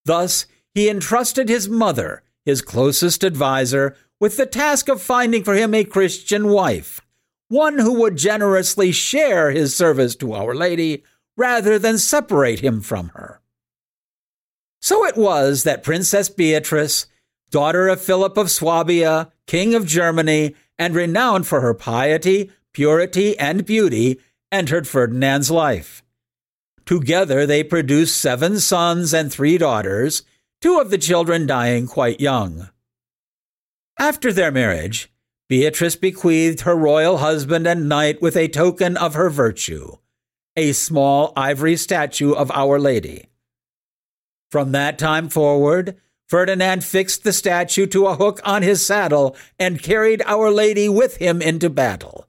Thus, 0.03 0.45
he 0.73 0.89
entrusted 0.89 1.47
his 1.47 1.69
mother, 1.69 2.21
his 2.43 2.61
closest 2.61 3.23
adviser, 3.23 3.95
with 4.19 4.35
the 4.35 4.45
task 4.45 4.89
of 4.89 5.01
finding 5.01 5.45
for 5.45 5.55
him 5.55 5.73
a 5.73 5.85
Christian 5.85 6.49
wife, 6.49 6.99
one 7.47 7.79
who 7.79 7.93
would 7.93 8.17
generously 8.17 8.91
share 8.91 9.51
his 9.51 9.73
service 9.73 10.17
to 10.17 10.33
Our 10.33 10.53
Lady 10.53 11.01
rather 11.37 11.79
than 11.79 11.97
separate 11.97 12.59
him 12.59 12.81
from 12.81 13.07
her. 13.15 13.39
So 14.81 15.05
it 15.05 15.15
was 15.15 15.63
that 15.63 15.81
Princess 15.81 16.27
Beatrice, 16.27 17.05
daughter 17.51 17.87
of 17.87 18.01
Philip 18.01 18.35
of 18.35 18.51
Swabia, 18.51 19.31
King 19.47 19.75
of 19.75 19.87
Germany, 19.87 20.55
and 20.77 20.95
renowned 20.95 21.47
for 21.47 21.61
her 21.61 21.73
piety, 21.73 22.51
purity, 22.73 23.37
and 23.37 23.65
beauty, 23.65 24.19
entered 24.51 24.87
Ferdinand's 24.87 25.51
life. 25.51 26.03
Together 26.85 27.45
they 27.45 27.63
produced 27.63 28.17
seven 28.17 28.59
sons 28.59 29.13
and 29.13 29.31
three 29.31 29.57
daughters, 29.57 30.23
two 30.61 30.79
of 30.79 30.91
the 30.91 30.97
children 30.97 31.47
dying 31.47 31.87
quite 31.87 32.19
young. 32.19 32.69
After 33.99 34.31
their 34.31 34.51
marriage, 34.51 35.11
Beatrice 35.47 35.95
bequeathed 35.95 36.61
her 36.61 36.75
royal 36.75 37.17
husband 37.17 37.67
and 37.67 37.87
knight 37.87 38.21
with 38.21 38.35
a 38.35 38.47
token 38.47 38.97
of 38.97 39.13
her 39.13 39.29
virtue, 39.29 39.97
a 40.55 40.73
small 40.73 41.33
ivory 41.35 41.75
statue 41.75 42.33
of 42.33 42.51
Our 42.51 42.79
Lady. 42.79 43.27
From 44.51 44.71
that 44.71 44.97
time 44.97 45.29
forward, 45.29 45.97
Ferdinand 46.27 46.83
fixed 46.83 47.23
the 47.23 47.33
statue 47.33 47.85
to 47.87 48.07
a 48.07 48.15
hook 48.15 48.39
on 48.43 48.63
his 48.63 48.85
saddle 48.85 49.35
and 49.59 49.81
carried 49.81 50.23
Our 50.25 50.51
Lady 50.51 50.89
with 50.89 51.17
him 51.17 51.41
into 51.41 51.69
battle. 51.69 52.27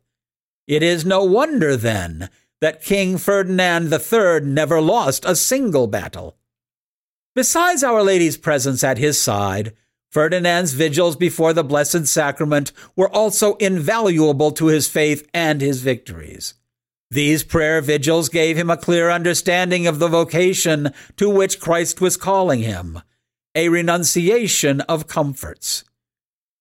It 0.67 0.83
is 0.83 1.05
no 1.05 1.25
wonder, 1.25 1.77
then, 1.77 2.29
that 2.61 2.83
King 2.83 3.17
Ferdinand 3.19 3.93
III 3.93 4.41
never 4.41 4.81
lost 4.81 5.25
a 5.25 5.37
single 5.37 5.87
battle. 5.87 6.37
Besides 7.35 7.83
Our 7.83 8.03
Lady's 8.03 8.37
presence 8.37 8.83
at 8.83 8.99
his 8.99 9.21
side, 9.21 9.75
Ferdinand's 10.11 10.73
vigils 10.73 11.17
before 11.17 11.53
the 11.53 11.65
Blessed 11.65 12.07
Sacrament 12.07 12.73
were 12.97 13.15
also 13.15 13.55
invaluable 13.57 14.51
to 14.53 14.67
his 14.67 14.89
faith 14.89 15.29
and 15.35 15.61
his 15.61 15.83
victories. 15.83 16.55
These 17.11 17.45
prayer 17.45 17.81
vigils 17.81 18.29
gave 18.29 18.57
him 18.57 18.71
a 18.71 18.77
clear 18.77 19.11
understanding 19.11 19.87
of 19.87 19.99
the 19.99 20.09
vocation 20.09 20.93
to 21.17 21.29
which 21.31 21.61
Christ 21.61 22.01
was 22.01 22.17
calling 22.17 22.61
him, 22.61 23.01
a 23.57 23.71
renunciation 23.71 24.83
of 24.83 25.09
comforts. 25.09 25.83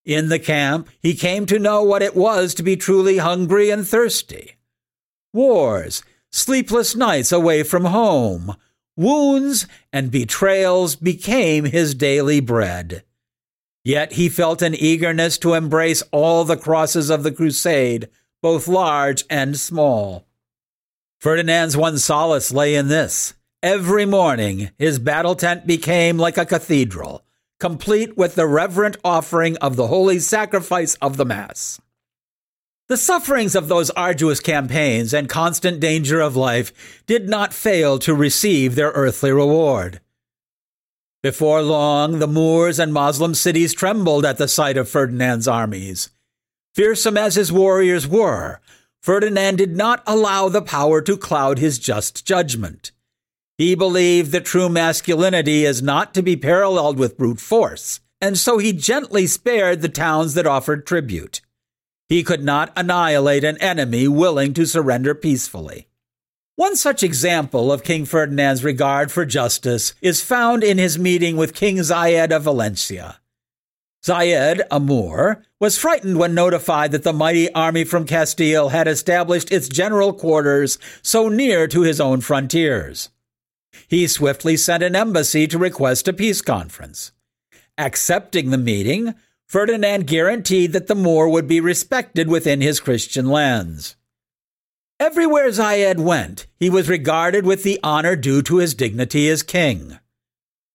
In 0.05 0.29
the 0.29 0.39
camp, 0.39 0.89
he 0.99 1.13
came 1.13 1.45
to 1.47 1.59
know 1.59 1.83
what 1.83 2.01
it 2.01 2.15
was 2.15 2.55
to 2.55 2.63
be 2.63 2.75
truly 2.75 3.17
hungry 3.17 3.69
and 3.69 3.87
thirsty. 3.87 4.55
Wars, 5.33 6.01
sleepless 6.31 6.95
nights 6.95 7.31
away 7.31 7.63
from 7.63 7.85
home, 7.85 8.55
wounds, 8.95 9.67
and 9.91 10.09
betrayals 10.09 10.95
became 10.95 11.65
his 11.65 11.93
daily 11.93 12.39
bread. 12.39 13.03
Yet 13.83 14.13
he 14.13 14.29
felt 14.29 14.61
an 14.61 14.73
eagerness 14.73 15.37
to 15.39 15.53
embrace 15.53 16.01
all 16.11 16.45
the 16.45 16.57
crosses 16.57 17.09
of 17.09 17.23
the 17.23 17.31
crusade, 17.31 18.09
both 18.41 18.67
large 18.67 19.25
and 19.29 19.57
small. 19.59 20.25
Ferdinand's 21.19 21.75
one 21.75 21.97
solace 21.97 22.51
lay 22.51 22.75
in 22.75 22.87
this. 22.87 23.33
Every 23.65 24.05
morning, 24.05 24.69
his 24.77 24.99
battle 24.99 25.33
tent 25.33 25.65
became 25.65 26.19
like 26.19 26.37
a 26.37 26.45
cathedral, 26.45 27.25
complete 27.59 28.15
with 28.15 28.35
the 28.35 28.45
reverent 28.45 28.95
offering 29.03 29.57
of 29.57 29.75
the 29.75 29.87
holy 29.87 30.19
sacrifice 30.19 30.93
of 31.01 31.17
the 31.17 31.25
Mass. 31.25 31.81
The 32.89 32.95
sufferings 32.95 33.55
of 33.55 33.67
those 33.67 33.89
arduous 33.89 34.39
campaigns 34.39 35.15
and 35.15 35.27
constant 35.27 35.79
danger 35.79 36.21
of 36.21 36.35
life 36.35 37.03
did 37.07 37.27
not 37.27 37.55
fail 37.55 37.97
to 37.97 38.13
receive 38.13 38.75
their 38.75 38.91
earthly 38.91 39.31
reward. 39.31 39.99
Before 41.23 41.63
long, 41.63 42.19
the 42.19 42.27
Moors 42.27 42.77
and 42.77 42.93
Moslem 42.93 43.33
cities 43.33 43.73
trembled 43.73 44.25
at 44.25 44.37
the 44.37 44.47
sight 44.47 44.77
of 44.77 44.87
Ferdinand's 44.87 45.47
armies. 45.47 46.11
Fearsome 46.75 47.17
as 47.17 47.33
his 47.33 47.51
warriors 47.51 48.07
were, 48.07 48.59
Ferdinand 49.01 49.55
did 49.55 49.75
not 49.75 50.03
allow 50.05 50.49
the 50.49 50.61
power 50.61 51.01
to 51.01 51.17
cloud 51.17 51.57
his 51.57 51.79
just 51.79 52.27
judgment. 52.27 52.91
He 53.57 53.73
believed 53.73 54.31
that 54.31 54.43
true 54.43 54.67
masculinity 54.67 55.63
is 55.63 55.81
not 55.81 56.13
to 56.13 56.21
be 56.21 56.35
paralleled 56.35 56.99
with 56.99 57.17
brute 57.17 57.39
force, 57.39 58.01
and 58.19 58.37
so 58.37 58.57
he 58.57 58.73
gently 58.73 59.27
spared 59.27 59.81
the 59.81 59.89
towns 59.89 60.33
that 60.33 60.45
offered 60.45 60.85
tribute. 60.85 61.41
He 62.09 62.21
could 62.21 62.43
not 62.43 62.73
annihilate 62.75 63.43
an 63.45 63.57
enemy 63.59 64.07
willing 64.07 64.53
to 64.55 64.65
surrender 64.65 65.15
peacefully. 65.15 65.87
One 66.57 66.75
such 66.75 67.01
example 67.01 67.71
of 67.71 67.83
King 67.83 68.05
Ferdinand's 68.05 68.63
regard 68.63 69.11
for 69.11 69.25
justice 69.25 69.93
is 70.01 70.21
found 70.21 70.63
in 70.63 70.77
his 70.77 70.99
meeting 70.99 71.37
with 71.37 71.55
King 71.55 71.77
Zayed 71.77 72.31
of 72.31 72.43
Valencia. 72.43 73.19
Zayed, 74.05 74.61
a 74.69 74.79
Moor, 74.79 75.43
was 75.59 75.77
frightened 75.77 76.17
when 76.17 76.35
notified 76.35 76.91
that 76.91 77.03
the 77.03 77.11
mighty 77.11 77.51
army 77.53 77.83
from 77.83 78.05
Castile 78.05 78.69
had 78.69 78.87
established 78.87 79.51
its 79.51 79.67
general 79.67 80.13
quarters 80.13 80.77
so 81.01 81.27
near 81.27 81.67
to 81.67 81.81
his 81.81 81.99
own 81.99 82.21
frontiers. 82.21 83.09
He 83.87 84.07
swiftly 84.07 84.57
sent 84.57 84.83
an 84.83 84.95
embassy 84.95 85.47
to 85.47 85.57
request 85.57 86.07
a 86.07 86.13
peace 86.13 86.41
conference. 86.41 87.11
Accepting 87.77 88.51
the 88.51 88.57
meeting, 88.57 89.15
Ferdinand 89.47 90.07
guaranteed 90.07 90.73
that 90.73 90.87
the 90.87 90.95
Moor 90.95 91.29
would 91.29 91.47
be 91.47 91.59
respected 91.59 92.27
within 92.27 92.61
his 92.61 92.79
Christian 92.79 93.29
lands. 93.29 93.95
Everywhere 94.99 95.49
Zayed 95.49 95.99
went, 95.99 96.47
he 96.57 96.69
was 96.69 96.89
regarded 96.89 97.45
with 97.45 97.63
the 97.63 97.79
honor 97.83 98.15
due 98.15 98.41
to 98.43 98.57
his 98.57 98.73
dignity 98.73 99.29
as 99.29 99.43
king. 99.43 99.99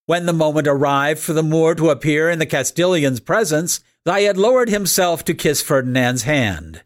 When 0.05 0.27
the 0.27 0.33
moment 0.33 0.69
arrived 0.69 1.21
for 1.21 1.33
the 1.33 1.43
Moor 1.43 1.75
to 1.75 1.91
appear 1.91 2.29
in 2.29 2.39
the 2.39 2.47
Castilian's 2.47 3.21
presence, 3.21 3.81
Zayed 4.07 4.37
lowered 4.37 4.69
himself 4.69 5.25
to 5.25 5.35
kiss 5.35 5.63
Ferdinand's 5.63 6.25
hand. 6.25 6.83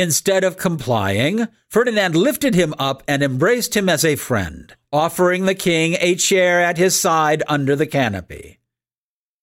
Instead 0.00 0.44
of 0.44 0.56
complying, 0.56 1.46
Ferdinand 1.68 2.16
lifted 2.16 2.54
him 2.54 2.74
up 2.78 3.02
and 3.06 3.22
embraced 3.22 3.76
him 3.76 3.86
as 3.86 4.02
a 4.02 4.16
friend, 4.16 4.74
offering 4.90 5.44
the 5.44 5.54
king 5.54 5.94
a 6.00 6.14
chair 6.14 6.58
at 6.58 6.78
his 6.78 6.98
side 6.98 7.42
under 7.46 7.76
the 7.76 7.86
canopy. 7.86 8.60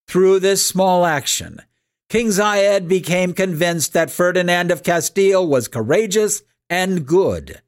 Through 0.08 0.40
this 0.40 0.66
small 0.66 1.06
action, 1.06 1.62
King 2.10 2.30
Zayed 2.30 2.88
became 2.88 3.36
convinced 3.36 3.94
that 3.94 4.10
Ferdinand 4.10 4.72
of 4.72 4.82
Castile 4.82 5.46
was 5.46 5.68
courageous 5.68 6.42
and 6.72 7.06
good. 7.06 7.62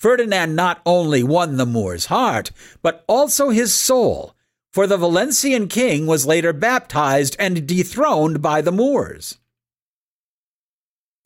Ferdinand 0.00 0.56
not 0.56 0.82
only 0.84 1.22
won 1.22 1.56
the 1.56 1.66
Moor's 1.66 2.06
heart, 2.06 2.50
but 2.82 3.04
also 3.06 3.50
his 3.50 3.72
soul 3.72 4.34
for 4.72 4.88
the 4.88 4.96
Valencian 4.96 5.68
king 5.68 6.08
was 6.08 6.26
later 6.26 6.52
baptized 6.52 7.36
and 7.38 7.64
dethroned 7.64 8.42
by 8.42 8.60
the 8.60 8.72
Moors. 8.72 9.38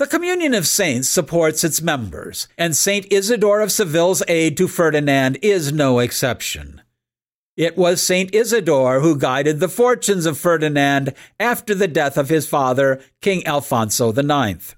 The 0.03 0.09
Communion 0.09 0.53
of 0.53 0.67
Saints 0.67 1.09
supports 1.09 1.63
its 1.63 1.81
members, 1.81 2.49
and 2.59 2.75
Saint 2.75 3.07
Isidore 3.13 3.61
of 3.61 3.71
Seville's 3.71 4.21
aid 4.27 4.57
to 4.57 4.67
Ferdinand 4.67 5.39
is 5.43 5.73
no 5.73 6.01
exception. 6.01 6.83
It 7.57 7.77
was 7.77 8.03
Saint 8.03 8.35
Isidore 8.35 8.99
who 8.99 9.17
guided 9.17 9.61
the 9.61 9.69
fortunes 9.69 10.27
of 10.27 10.37
Ferdinand 10.37 11.15
after 11.39 11.73
the 11.73 11.87
death 11.87 12.19
of 12.19 12.31
his 12.31 12.49
father, 12.49 13.01
King 13.21 13.47
Alfonso 13.47 14.13
IX. 14.13 14.75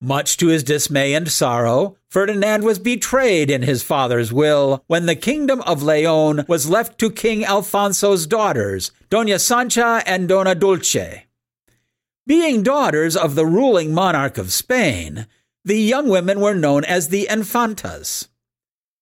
Much 0.00 0.38
to 0.38 0.46
his 0.46 0.62
dismay 0.62 1.12
and 1.12 1.30
sorrow, 1.30 1.98
Ferdinand 2.08 2.64
was 2.64 2.78
betrayed 2.78 3.50
in 3.50 3.64
his 3.64 3.82
father's 3.82 4.32
will 4.32 4.82
when 4.86 5.04
the 5.04 5.14
kingdom 5.14 5.60
of 5.66 5.82
Leon 5.82 6.46
was 6.48 6.70
left 6.70 6.98
to 7.00 7.10
King 7.10 7.44
Alfonso's 7.44 8.26
daughters, 8.26 8.92
Dona 9.10 9.38
Sancha 9.38 10.02
and 10.06 10.26
Dona 10.26 10.54
Dulce. 10.54 11.23
Being 12.26 12.62
daughters 12.62 13.16
of 13.16 13.34
the 13.34 13.44
ruling 13.44 13.92
monarch 13.92 14.38
of 14.38 14.50
Spain, 14.50 15.26
the 15.62 15.78
young 15.78 16.08
women 16.08 16.40
were 16.40 16.54
known 16.54 16.82
as 16.84 17.08
the 17.08 17.26
Infantas. 17.30 18.28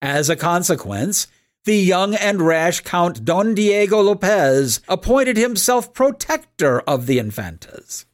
As 0.00 0.28
a 0.28 0.34
consequence, 0.34 1.28
the 1.64 1.76
young 1.76 2.16
and 2.16 2.42
rash 2.42 2.80
Count 2.80 3.24
Don 3.24 3.54
Diego 3.54 4.00
Lopez 4.00 4.80
appointed 4.88 5.36
himself 5.36 5.94
protector 5.94 6.80
of 6.80 7.06
the 7.06 7.18
Infantas. 7.18 8.06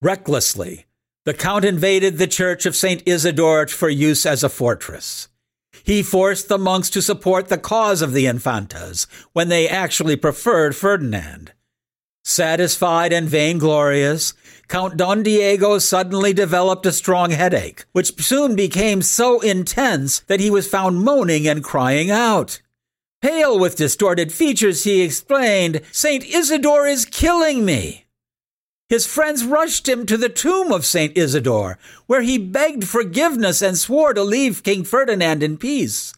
Recklessly, 0.00 0.86
the 1.24 1.34
Count 1.34 1.64
invaded 1.64 2.18
the 2.18 2.28
church 2.28 2.66
of 2.66 2.76
St. 2.76 3.02
Isidore 3.04 3.66
for 3.66 3.88
use 3.88 4.24
as 4.24 4.44
a 4.44 4.48
fortress. 4.48 5.28
He 5.82 6.04
forced 6.04 6.48
the 6.48 6.58
monks 6.58 6.88
to 6.90 7.02
support 7.02 7.48
the 7.48 7.58
cause 7.58 8.00
of 8.00 8.12
the 8.12 8.26
Infantas 8.26 9.08
when 9.32 9.48
they 9.48 9.68
actually 9.68 10.14
preferred 10.14 10.76
Ferdinand. 10.76 11.52
Satisfied 12.28 13.10
and 13.10 13.26
vainglorious, 13.26 14.34
Count 14.68 14.98
Don 14.98 15.22
Diego 15.22 15.78
suddenly 15.78 16.34
developed 16.34 16.84
a 16.84 16.92
strong 16.92 17.30
headache, 17.30 17.86
which 17.92 18.22
soon 18.22 18.54
became 18.54 19.00
so 19.00 19.40
intense 19.40 20.18
that 20.26 20.38
he 20.38 20.50
was 20.50 20.68
found 20.68 21.02
moaning 21.02 21.48
and 21.48 21.64
crying 21.64 22.10
out. 22.10 22.60
Pale 23.22 23.58
with 23.58 23.76
distorted 23.76 24.30
features, 24.30 24.84
he 24.84 25.00
explained, 25.00 25.80
St. 25.90 26.22
Isidore 26.22 26.86
is 26.86 27.06
killing 27.06 27.64
me. 27.64 28.04
His 28.90 29.06
friends 29.06 29.42
rushed 29.42 29.88
him 29.88 30.04
to 30.04 30.18
the 30.18 30.28
tomb 30.28 30.70
of 30.70 30.84
St. 30.84 31.16
Isidore, 31.16 31.78
where 32.06 32.22
he 32.22 32.36
begged 32.36 32.86
forgiveness 32.86 33.62
and 33.62 33.78
swore 33.78 34.12
to 34.12 34.22
leave 34.22 34.62
King 34.62 34.84
Ferdinand 34.84 35.42
in 35.42 35.56
peace. 35.56 36.12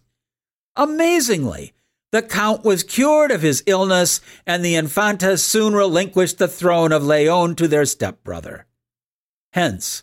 Amazingly, 0.74 1.72
the 2.12 2.22
Count 2.22 2.64
was 2.64 2.82
cured 2.82 3.30
of 3.30 3.42
his 3.42 3.62
illness, 3.66 4.20
and 4.46 4.64
the 4.64 4.74
Infantas 4.74 5.44
soon 5.44 5.74
relinquished 5.74 6.38
the 6.38 6.48
throne 6.48 6.92
of 6.92 7.04
Leon 7.04 7.54
to 7.56 7.68
their 7.68 7.84
stepbrother. 7.84 8.66
Hence, 9.52 10.02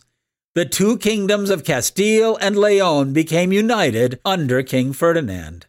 the 0.54 0.64
two 0.64 0.98
kingdoms 0.98 1.50
of 1.50 1.64
Castile 1.64 2.36
and 2.40 2.56
Leon 2.56 3.12
became 3.12 3.52
united 3.52 4.18
under 4.24 4.62
King 4.62 4.92
Ferdinand. 4.92 5.66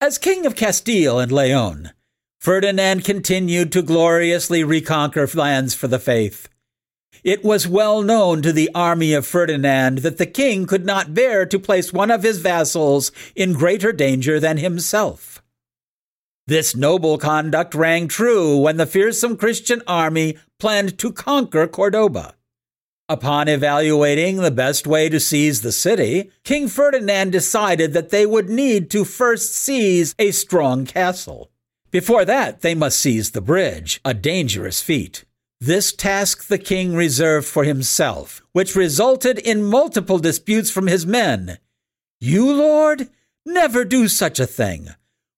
As 0.00 0.18
King 0.18 0.44
of 0.46 0.56
Castile 0.56 1.18
and 1.18 1.30
Leon, 1.30 1.92
Ferdinand 2.40 3.04
continued 3.04 3.72
to 3.72 3.82
gloriously 3.82 4.64
reconquer 4.64 5.26
lands 5.34 5.74
for 5.74 5.88
the 5.88 5.98
faith. 5.98 6.48
It 7.24 7.44
was 7.44 7.68
well 7.68 8.02
known 8.02 8.42
to 8.42 8.52
the 8.52 8.70
army 8.74 9.12
of 9.12 9.26
Ferdinand 9.26 9.98
that 9.98 10.18
the 10.18 10.26
king 10.26 10.66
could 10.66 10.84
not 10.84 11.14
bear 11.14 11.46
to 11.46 11.58
place 11.58 11.92
one 11.92 12.10
of 12.10 12.22
his 12.22 12.38
vassals 12.38 13.12
in 13.34 13.52
greater 13.52 13.92
danger 13.92 14.38
than 14.38 14.58
himself. 14.58 15.42
This 16.46 16.76
noble 16.76 17.18
conduct 17.18 17.74
rang 17.74 18.06
true 18.06 18.56
when 18.56 18.76
the 18.76 18.86
fearsome 18.86 19.36
Christian 19.36 19.82
army 19.86 20.38
planned 20.60 20.96
to 20.98 21.12
conquer 21.12 21.66
Cordoba. 21.66 22.34
Upon 23.08 23.46
evaluating 23.48 24.36
the 24.36 24.50
best 24.50 24.86
way 24.86 25.08
to 25.08 25.20
seize 25.20 25.62
the 25.62 25.72
city, 25.72 26.30
King 26.44 26.68
Ferdinand 26.68 27.30
decided 27.30 27.92
that 27.92 28.10
they 28.10 28.26
would 28.26 28.48
need 28.48 28.90
to 28.90 29.04
first 29.04 29.54
seize 29.54 30.14
a 30.18 30.32
strong 30.32 30.86
castle. 30.86 31.50
Before 31.92 32.24
that, 32.24 32.62
they 32.62 32.74
must 32.74 33.00
seize 33.00 33.30
the 33.30 33.40
bridge, 33.40 34.00
a 34.04 34.12
dangerous 34.12 34.82
feat. 34.82 35.24
This 35.60 35.92
task 35.92 36.48
the 36.48 36.58
king 36.58 36.94
reserved 36.94 37.46
for 37.46 37.64
himself, 37.64 38.42
which 38.52 38.76
resulted 38.76 39.38
in 39.38 39.64
multiple 39.64 40.18
disputes 40.18 40.70
from 40.70 40.86
his 40.86 41.06
men. 41.06 41.58
You, 42.20 42.52
Lord, 42.52 43.08
never 43.46 43.84
do 43.84 44.06
such 44.08 44.38
a 44.38 44.46
thing. 44.46 44.88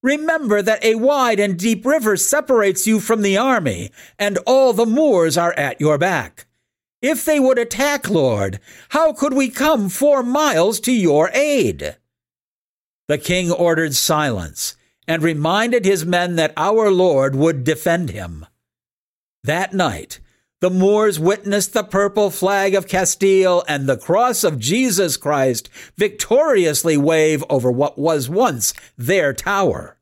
Remember 0.03 0.61
that 0.63 0.85
a 0.85 0.97
wide 0.97 1.39
and 1.39 1.59
deep 1.59 1.85
river 1.85 2.17
separates 2.17 2.87
you 2.87 2.99
from 2.99 3.23
the 3.23 3.37
army, 3.37 3.91
and 4.19 4.39
all 4.39 4.73
the 4.73 4.87
Moors 4.87 5.37
are 5.37 5.53
at 5.53 5.81
your 5.81 5.99
back. 5.99 6.47
If 7.01 7.25
they 7.25 7.39
would 7.39 7.59
attack, 7.59 8.11
Lord, 8.11 8.59
how 8.91 9.13
could 9.13 9.35
we 9.35 9.49
come 9.49 9.89
four 9.89 10.25
miles 10.25 10.81
to 10.81 10.93
your 10.93 11.31
aid? 11.33 11.97
The 13.07 13.19
king 13.19 13.53
ordered 13.53 13.95
silence 13.95 14.77
and 15.07 15.23
reminded 15.23 15.85
his 15.85 16.05
men 16.05 16.37
that 16.37 16.53
our 16.57 16.91
Lord 16.91 17.37
would 17.37 17.63
defend 17.63 18.11
him. 18.11 18.47
That 19.49 19.73
night, 19.73 20.21
the 20.61 20.69
Moors 20.69 21.19
witnessed 21.19 21.73
the 21.73 21.83
purple 21.83 22.29
flag 22.29 22.75
of 22.75 22.87
Castile 22.87 23.65
and 23.67 23.89
the 23.89 23.97
cross 23.97 24.45
of 24.45 24.59
Jesus 24.59 25.17
Christ 25.17 25.71
victoriously 25.97 26.99
wave 26.99 27.43
over 27.49 27.71
what 27.73 27.97
was 27.97 28.29
once 28.29 28.75
their 28.99 29.33
tower. 29.33 29.97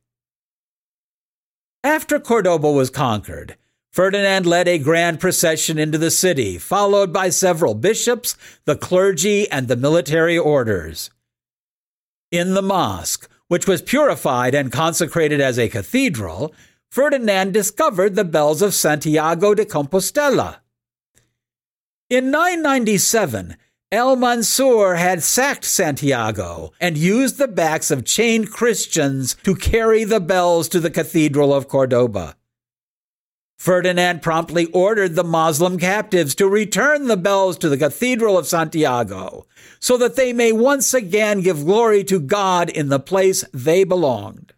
After 1.84 2.18
Cordoba 2.18 2.72
was 2.72 2.90
conquered, 2.90 3.56
Ferdinand 3.92 4.46
led 4.46 4.66
a 4.66 4.78
grand 4.78 5.20
procession 5.20 5.78
into 5.78 5.96
the 5.96 6.10
city, 6.10 6.58
followed 6.58 7.12
by 7.12 7.30
several 7.30 7.74
bishops, 7.74 8.36
the 8.64 8.74
clergy, 8.74 9.48
and 9.48 9.68
the 9.68 9.76
military 9.76 10.36
orders. 10.36 11.10
In 12.32 12.54
the 12.54 12.62
mosque, 12.62 13.30
which 13.46 13.68
was 13.68 13.80
purified 13.80 14.56
and 14.56 14.72
consecrated 14.72 15.40
as 15.40 15.56
a 15.56 15.68
cathedral, 15.68 16.52
Ferdinand 16.96 17.52
discovered 17.52 18.14
the 18.14 18.24
bells 18.24 18.62
of 18.62 18.72
Santiago 18.72 19.52
de 19.52 19.66
Compostela. 19.66 20.60
In 22.08 22.30
997, 22.30 23.58
El 23.92 24.16
Mansur 24.16 24.94
had 24.94 25.22
sacked 25.22 25.66
Santiago 25.66 26.72
and 26.80 26.96
used 26.96 27.36
the 27.36 27.48
backs 27.48 27.90
of 27.90 28.06
chained 28.06 28.50
Christians 28.50 29.36
to 29.42 29.54
carry 29.54 30.04
the 30.04 30.20
bells 30.20 30.70
to 30.70 30.80
the 30.80 30.90
Cathedral 30.90 31.52
of 31.52 31.68
Cordoba. 31.68 32.34
Ferdinand 33.58 34.22
promptly 34.22 34.64
ordered 34.72 35.16
the 35.16 35.22
Moslem 35.22 35.78
captives 35.78 36.34
to 36.36 36.48
return 36.48 37.08
the 37.08 37.18
bells 37.18 37.58
to 37.58 37.68
the 37.68 37.76
Cathedral 37.76 38.38
of 38.38 38.46
Santiago 38.46 39.46
so 39.80 39.98
that 39.98 40.16
they 40.16 40.32
may 40.32 40.50
once 40.50 40.94
again 40.94 41.42
give 41.42 41.66
glory 41.66 42.02
to 42.04 42.18
God 42.18 42.70
in 42.70 42.88
the 42.88 42.98
place 42.98 43.44
they 43.52 43.84
belonged. 43.84 44.54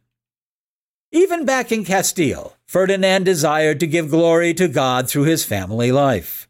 Even 1.11 1.47
back 1.47 1.73
in 1.73 1.87
Castile, 1.87 2.55
Ferdinand 2.66 3.25
desired 3.25 3.81
to 3.81 3.87
give 3.87 4.11
glory 4.11 4.53
to 4.53 4.68
God 4.68 5.09
through 5.09 5.23
his 5.23 5.42
family 5.42 5.90
life. 5.90 6.49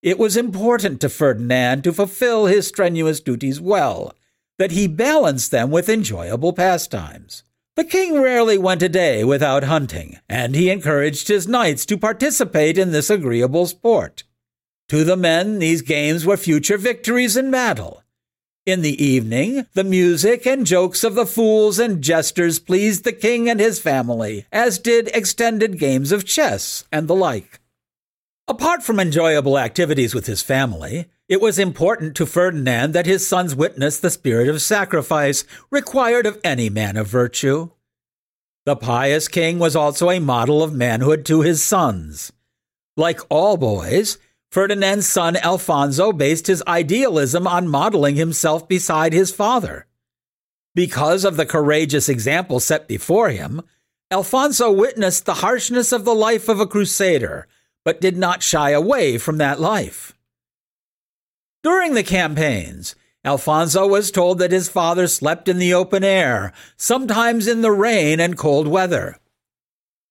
It 0.00 0.16
was 0.16 0.36
important 0.36 1.00
to 1.00 1.08
Ferdinand 1.08 1.82
to 1.82 1.92
fulfill 1.92 2.46
his 2.46 2.68
strenuous 2.68 3.20
duties 3.20 3.60
well, 3.60 4.14
that 4.58 4.70
he 4.70 4.86
balanced 4.86 5.50
them 5.50 5.72
with 5.72 5.88
enjoyable 5.88 6.52
pastimes. 6.52 7.42
The 7.74 7.84
king 7.84 8.20
rarely 8.20 8.58
went 8.58 8.82
a 8.82 8.88
day 8.88 9.24
without 9.24 9.64
hunting, 9.64 10.18
and 10.28 10.54
he 10.54 10.70
encouraged 10.70 11.26
his 11.26 11.48
knights 11.48 11.84
to 11.86 11.98
participate 11.98 12.78
in 12.78 12.92
this 12.92 13.10
agreeable 13.10 13.66
sport. 13.66 14.22
To 14.90 15.02
the 15.02 15.16
men, 15.16 15.58
these 15.58 15.82
games 15.82 16.24
were 16.24 16.36
future 16.36 16.78
victories 16.78 17.36
in 17.36 17.50
battle, 17.50 18.04
in 18.70 18.82
the 18.82 19.04
evening, 19.04 19.66
the 19.74 19.84
music 19.84 20.46
and 20.46 20.64
jokes 20.64 21.04
of 21.04 21.14
the 21.14 21.26
fools 21.26 21.78
and 21.78 22.02
jesters 22.02 22.58
pleased 22.58 23.04
the 23.04 23.12
king 23.12 23.48
and 23.48 23.60
his 23.60 23.78
family, 23.78 24.46
as 24.52 24.78
did 24.78 25.08
extended 25.08 25.78
games 25.78 26.12
of 26.12 26.24
chess 26.24 26.84
and 26.92 27.08
the 27.08 27.14
like. 27.14 27.60
Apart 28.48 28.82
from 28.82 28.98
enjoyable 28.98 29.58
activities 29.58 30.14
with 30.14 30.26
his 30.26 30.42
family, 30.42 31.06
it 31.28 31.40
was 31.40 31.58
important 31.58 32.16
to 32.16 32.26
Ferdinand 32.26 32.92
that 32.92 33.06
his 33.06 33.26
sons 33.26 33.54
witness 33.54 34.00
the 34.00 34.10
spirit 34.10 34.48
of 34.48 34.60
sacrifice 34.60 35.44
required 35.70 36.26
of 36.26 36.40
any 36.42 36.68
man 36.68 36.96
of 36.96 37.06
virtue. 37.06 37.70
The 38.66 38.76
pious 38.76 39.28
king 39.28 39.58
was 39.58 39.76
also 39.76 40.10
a 40.10 40.18
model 40.18 40.62
of 40.62 40.74
manhood 40.74 41.24
to 41.26 41.42
his 41.42 41.62
sons. 41.62 42.32
Like 42.96 43.20
all 43.28 43.56
boys, 43.56 44.18
Ferdinand's 44.50 45.06
son 45.06 45.36
Alfonso 45.36 46.12
based 46.12 46.48
his 46.48 46.62
idealism 46.66 47.46
on 47.46 47.68
modeling 47.68 48.16
himself 48.16 48.66
beside 48.68 49.12
his 49.12 49.30
father. 49.30 49.86
Because 50.74 51.24
of 51.24 51.36
the 51.36 51.46
courageous 51.46 52.08
example 52.08 52.58
set 52.58 52.88
before 52.88 53.30
him, 53.30 53.62
Alfonso 54.10 54.70
witnessed 54.70 55.24
the 55.24 55.34
harshness 55.34 55.92
of 55.92 56.04
the 56.04 56.14
life 56.14 56.48
of 56.48 56.58
a 56.58 56.66
crusader, 56.66 57.46
but 57.84 58.00
did 58.00 58.16
not 58.16 58.42
shy 58.42 58.70
away 58.70 59.18
from 59.18 59.38
that 59.38 59.60
life. 59.60 60.14
During 61.62 61.94
the 61.94 62.02
campaigns, 62.02 62.96
Alfonso 63.24 63.86
was 63.86 64.10
told 64.10 64.38
that 64.38 64.50
his 64.50 64.68
father 64.68 65.06
slept 65.06 65.48
in 65.48 65.58
the 65.58 65.74
open 65.74 66.02
air, 66.02 66.52
sometimes 66.76 67.46
in 67.46 67.60
the 67.60 67.70
rain 67.70 68.18
and 68.18 68.36
cold 68.36 68.66
weather. 68.66 69.16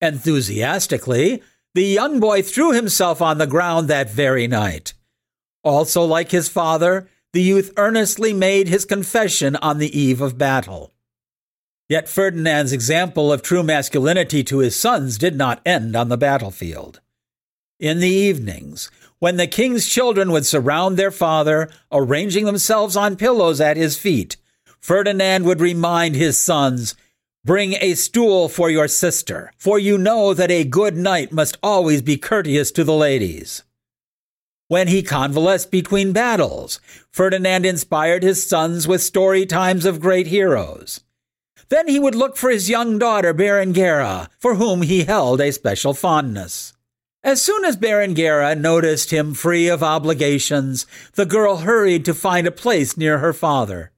Enthusiastically, 0.00 1.42
the 1.74 1.84
young 1.84 2.20
boy 2.20 2.42
threw 2.42 2.72
himself 2.72 3.22
on 3.22 3.38
the 3.38 3.46
ground 3.46 3.88
that 3.88 4.10
very 4.10 4.46
night. 4.46 4.94
Also, 5.62 6.04
like 6.04 6.30
his 6.30 6.48
father, 6.48 7.08
the 7.32 7.42
youth 7.42 7.72
earnestly 7.76 8.32
made 8.32 8.68
his 8.68 8.84
confession 8.84 9.56
on 9.56 9.78
the 9.78 9.96
eve 9.98 10.20
of 10.20 10.38
battle. 10.38 10.92
Yet 11.88 12.08
Ferdinand's 12.08 12.72
example 12.72 13.32
of 13.32 13.42
true 13.42 13.62
masculinity 13.62 14.42
to 14.44 14.58
his 14.58 14.76
sons 14.76 15.18
did 15.18 15.36
not 15.36 15.60
end 15.66 15.96
on 15.96 16.08
the 16.08 16.16
battlefield. 16.16 17.00
In 17.78 18.00
the 18.00 18.08
evenings, 18.08 18.90
when 19.18 19.36
the 19.36 19.46
king's 19.46 19.86
children 19.88 20.32
would 20.32 20.46
surround 20.46 20.96
their 20.96 21.10
father, 21.10 21.70
arranging 21.92 22.46
themselves 22.46 22.96
on 22.96 23.16
pillows 23.16 23.60
at 23.60 23.76
his 23.76 23.98
feet, 23.98 24.36
Ferdinand 24.80 25.44
would 25.44 25.60
remind 25.60 26.14
his 26.14 26.38
sons 26.38 26.94
Bring 27.42 27.74
a 27.80 27.94
stool 27.94 28.50
for 28.50 28.68
your 28.68 28.86
sister, 28.86 29.50
for 29.56 29.78
you 29.78 29.96
know 29.96 30.34
that 30.34 30.50
a 30.50 30.62
good 30.62 30.94
knight 30.94 31.32
must 31.32 31.56
always 31.62 32.02
be 32.02 32.18
courteous 32.18 32.70
to 32.72 32.84
the 32.84 32.94
ladies. 32.94 33.62
When 34.68 34.88
he 34.88 35.02
convalesced 35.02 35.70
between 35.70 36.12
battles, 36.12 36.80
Ferdinand 37.10 37.64
inspired 37.64 38.22
his 38.22 38.46
sons 38.46 38.86
with 38.86 39.02
story 39.02 39.46
times 39.46 39.86
of 39.86 40.02
great 40.02 40.26
heroes. 40.26 41.00
Then 41.70 41.88
he 41.88 41.98
would 41.98 42.14
look 42.14 42.36
for 42.36 42.50
his 42.50 42.68
young 42.68 42.98
daughter 42.98 43.32
Berengaria, 43.32 44.28
for 44.38 44.56
whom 44.56 44.82
he 44.82 45.04
held 45.04 45.40
a 45.40 45.50
special 45.50 45.94
fondness. 45.94 46.74
As 47.24 47.40
soon 47.40 47.64
as 47.64 47.76
Berengaria 47.76 48.54
noticed 48.54 49.12
him 49.12 49.32
free 49.32 49.66
of 49.66 49.82
obligations, 49.82 50.86
the 51.14 51.26
girl 51.26 51.58
hurried 51.58 52.04
to 52.04 52.12
find 52.12 52.46
a 52.46 52.52
place 52.52 52.98
near 52.98 53.18
her 53.18 53.32
father. 53.32 53.92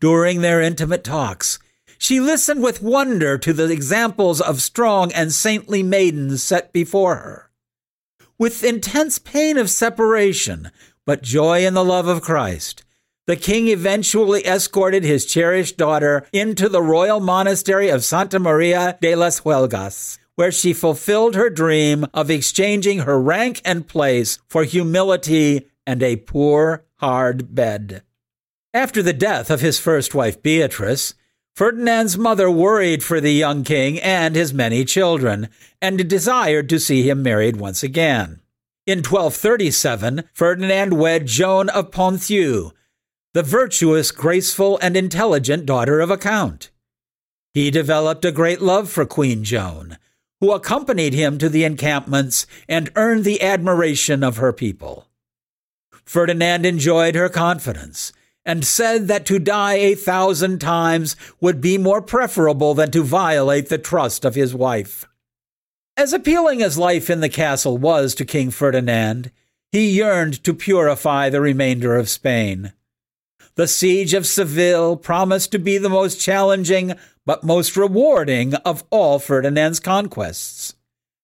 During 0.00 0.40
their 0.40 0.62
intimate 0.62 1.04
talks, 1.04 1.58
she 1.98 2.20
listened 2.20 2.62
with 2.62 2.82
wonder 2.82 3.38
to 3.38 3.52
the 3.52 3.70
examples 3.70 4.40
of 4.40 4.62
strong 4.62 5.12
and 5.12 5.32
saintly 5.32 5.82
maidens 5.82 6.42
set 6.42 6.72
before 6.72 7.16
her. 7.16 7.50
With 8.38 8.64
intense 8.64 9.18
pain 9.18 9.56
of 9.56 9.70
separation, 9.70 10.70
but 11.06 11.22
joy 11.22 11.64
in 11.64 11.74
the 11.74 11.84
love 11.84 12.08
of 12.08 12.22
Christ, 12.22 12.84
the 13.26 13.36
king 13.36 13.68
eventually 13.68 14.44
escorted 14.44 15.02
his 15.02 15.24
cherished 15.24 15.76
daughter 15.76 16.26
into 16.32 16.68
the 16.68 16.82
royal 16.82 17.20
monastery 17.20 17.88
of 17.88 18.04
Santa 18.04 18.38
Maria 18.38 18.98
de 19.00 19.14
las 19.14 19.40
Huelgas, 19.40 20.18
where 20.34 20.52
she 20.52 20.72
fulfilled 20.72 21.34
her 21.34 21.48
dream 21.48 22.06
of 22.12 22.30
exchanging 22.30 23.00
her 23.00 23.20
rank 23.20 23.62
and 23.64 23.86
place 23.86 24.38
for 24.48 24.64
humility 24.64 25.70
and 25.86 26.02
a 26.02 26.16
poor, 26.16 26.84
hard 26.96 27.54
bed. 27.54 28.02
After 28.74 29.02
the 29.02 29.12
death 29.12 29.50
of 29.50 29.60
his 29.60 29.78
first 29.78 30.14
wife 30.14 30.42
Beatrice, 30.42 31.14
Ferdinand's 31.54 32.18
mother 32.18 32.50
worried 32.50 33.04
for 33.04 33.20
the 33.20 33.32
young 33.32 33.62
king 33.62 34.00
and 34.00 34.34
his 34.34 34.52
many 34.52 34.84
children, 34.84 35.48
and 35.80 36.08
desired 36.08 36.68
to 36.68 36.80
see 36.80 37.08
him 37.08 37.22
married 37.22 37.56
once 37.56 37.84
again. 37.84 38.40
In 38.86 38.98
1237, 38.98 40.24
Ferdinand 40.32 40.94
wed 40.94 41.26
Joan 41.26 41.68
of 41.68 41.92
Ponthieu, 41.92 42.72
the 43.34 43.42
virtuous, 43.44 44.10
graceful, 44.10 44.80
and 44.82 44.96
intelligent 44.96 45.64
daughter 45.64 46.00
of 46.00 46.10
a 46.10 46.18
count. 46.18 46.70
He 47.52 47.70
developed 47.70 48.24
a 48.24 48.32
great 48.32 48.60
love 48.60 48.90
for 48.90 49.06
Queen 49.06 49.44
Joan, 49.44 49.96
who 50.40 50.50
accompanied 50.50 51.14
him 51.14 51.38
to 51.38 51.48
the 51.48 51.62
encampments 51.62 52.48
and 52.68 52.90
earned 52.96 53.24
the 53.24 53.40
admiration 53.40 54.24
of 54.24 54.38
her 54.38 54.52
people. 54.52 55.06
Ferdinand 56.04 56.66
enjoyed 56.66 57.14
her 57.14 57.28
confidence 57.28 58.12
and 58.44 58.64
said 58.64 59.08
that 59.08 59.24
to 59.26 59.38
die 59.38 59.74
a 59.74 59.94
thousand 59.94 60.60
times 60.60 61.16
would 61.40 61.60
be 61.60 61.78
more 61.78 62.02
preferable 62.02 62.74
than 62.74 62.90
to 62.90 63.02
violate 63.02 63.68
the 63.68 63.78
trust 63.78 64.24
of 64.24 64.34
his 64.34 64.54
wife. 64.54 65.06
As 65.96 66.12
appealing 66.12 66.62
as 66.62 66.76
life 66.76 67.08
in 67.08 67.20
the 67.20 67.28
castle 67.28 67.78
was 67.78 68.14
to 68.16 68.24
King 68.24 68.50
Ferdinand, 68.50 69.30
he 69.70 69.90
yearned 69.90 70.42
to 70.44 70.52
purify 70.52 71.30
the 71.30 71.40
remainder 71.40 71.96
of 71.96 72.08
Spain. 72.08 72.72
The 73.56 73.68
siege 73.68 74.14
of 74.14 74.26
Seville 74.26 74.96
promised 74.96 75.52
to 75.52 75.58
be 75.58 75.78
the 75.78 75.88
most 75.88 76.20
challenging 76.20 76.94
but 77.24 77.44
most 77.44 77.76
rewarding 77.76 78.54
of 78.56 78.84
all 78.90 79.18
Ferdinand's 79.18 79.80
conquests. 79.80 80.74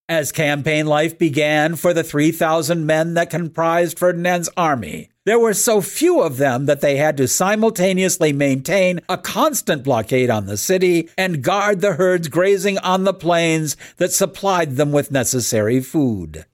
As 0.09 0.33
campaign 0.33 0.87
life 0.87 1.19
began 1.19 1.77
for 1.77 1.93
the 1.93 2.03
3,000 2.03 2.87
men 2.87 3.15
that 3.15 3.31
comprised 3.31 3.99
Ferdinand's 3.99 4.49
army, 4.57 5.11
there 5.31 5.39
were 5.39 5.55
so 5.55 5.81
few 5.81 6.21
of 6.21 6.39
them 6.39 6.67
that 6.67 6.81
they 6.81 6.97
had 6.97 7.17
to 7.17 7.29
simultaneously 7.29 8.33
maintain 8.33 8.99
a 9.09 9.17
constant 9.17 9.85
blockade 9.85 10.29
on 10.29 10.47
the 10.47 10.57
city 10.57 11.09
and 11.17 11.45
guard 11.45 11.81
the 11.81 11.93
herds 11.93 12.27
grazing 12.27 12.77
on 12.79 13.05
the 13.05 13.15
plains 13.15 13.77
that 13.99 14.11
supplied 14.11 14.75
them 14.75 14.91
with 14.91 15.13
necessary 15.13 15.79
food. 15.79 16.47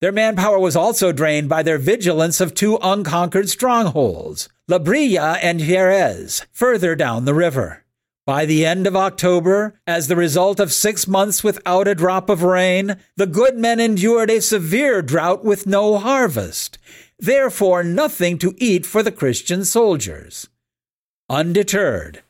Their 0.00 0.10
manpower 0.10 0.58
was 0.58 0.74
also 0.74 1.12
drained 1.12 1.48
by 1.48 1.62
their 1.62 1.78
vigilance 1.78 2.40
of 2.40 2.54
two 2.54 2.76
unconquered 2.82 3.48
strongholds, 3.48 4.48
Lebrija 4.68 5.38
and 5.40 5.60
Jerez, 5.60 6.44
further 6.50 6.96
down 6.96 7.26
the 7.26 7.34
river. 7.34 7.84
By 8.26 8.46
the 8.46 8.66
end 8.66 8.86
of 8.88 8.96
October, 8.96 9.78
as 9.86 10.08
the 10.08 10.16
result 10.16 10.58
of 10.58 10.72
six 10.72 11.06
months 11.06 11.44
without 11.44 11.86
a 11.86 11.94
drop 11.94 12.28
of 12.28 12.42
rain, 12.42 12.96
the 13.16 13.26
good 13.26 13.58
men 13.58 13.78
endured 13.78 14.30
a 14.30 14.40
severe 14.40 15.02
drought 15.02 15.44
with 15.44 15.66
no 15.66 15.98
harvest, 15.98 16.78
therefore 17.24 17.82
nothing 17.82 18.38
to 18.38 18.54
eat 18.58 18.86
for 18.86 19.02
the 19.02 19.12
Christian 19.12 19.64
soldiers. 19.64 20.48
Undeterred, 21.28 22.22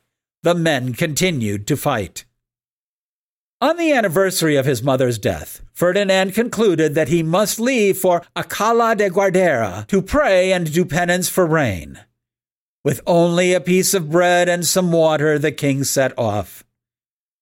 the 0.43 0.55
men 0.55 0.95
continued 0.95 1.67
to 1.67 1.77
fight. 1.77 2.25
On 3.61 3.77
the 3.77 3.93
anniversary 3.93 4.57
of 4.57 4.67
his 4.67 4.83
mother's 4.83 5.19
death, 5.19 5.63
Ferdinand 5.73 6.35
concluded 6.35 6.95
that 6.95 7.09
he 7.09 7.23
must 7.23 7.59
leave 7.59 7.99
for 7.99 8.23
Acala 8.37 8.97
de 8.97 9.09
Guardera 9.09 9.87
to 9.89 10.03
pray 10.03 10.53
and 10.53 10.73
do 10.73 10.85
penance 10.85 11.29
for 11.29 11.47
rain. 11.47 12.01
With 12.85 13.01
only 13.07 13.55
a 13.55 13.61
piece 13.61 13.95
of 13.95 14.11
bread 14.11 14.49
and 14.49 14.67
some 14.67 14.93
water, 14.93 15.39
the 15.39 15.53
king 15.53 15.85
set 15.85 16.13
off. 16.19 16.64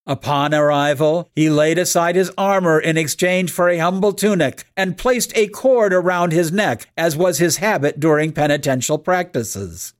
Upon 0.06 0.52
arrival, 0.52 1.30
he 1.36 1.48
laid 1.48 1.78
aside 1.78 2.16
his 2.16 2.32
armor 2.36 2.80
in 2.80 2.96
exchange 2.96 3.52
for 3.52 3.68
a 3.68 3.78
humble 3.78 4.12
tunic 4.12 4.64
and 4.76 4.98
placed 4.98 5.36
a 5.36 5.46
cord 5.46 5.92
around 5.92 6.32
his 6.32 6.50
neck, 6.50 6.88
as 6.96 7.16
was 7.16 7.38
his 7.38 7.58
habit 7.58 8.00
during 8.00 8.32
penitential 8.32 8.98
practices. 8.98 9.94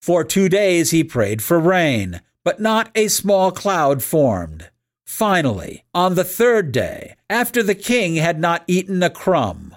For 0.00 0.24
two 0.24 0.48
days 0.48 0.90
he 0.90 1.04
prayed 1.04 1.42
for 1.42 1.58
rain, 1.60 2.22
but 2.44 2.60
not 2.60 2.90
a 2.94 3.08
small 3.08 3.50
cloud 3.50 4.02
formed. 4.02 4.70
Finally, 5.04 5.84
on 5.92 6.14
the 6.14 6.24
third 6.24 6.72
day, 6.72 7.16
after 7.28 7.62
the 7.62 7.74
king 7.74 8.16
had 8.16 8.40
not 8.40 8.64
eaten 8.66 9.02
a 9.02 9.10
crumb, 9.10 9.76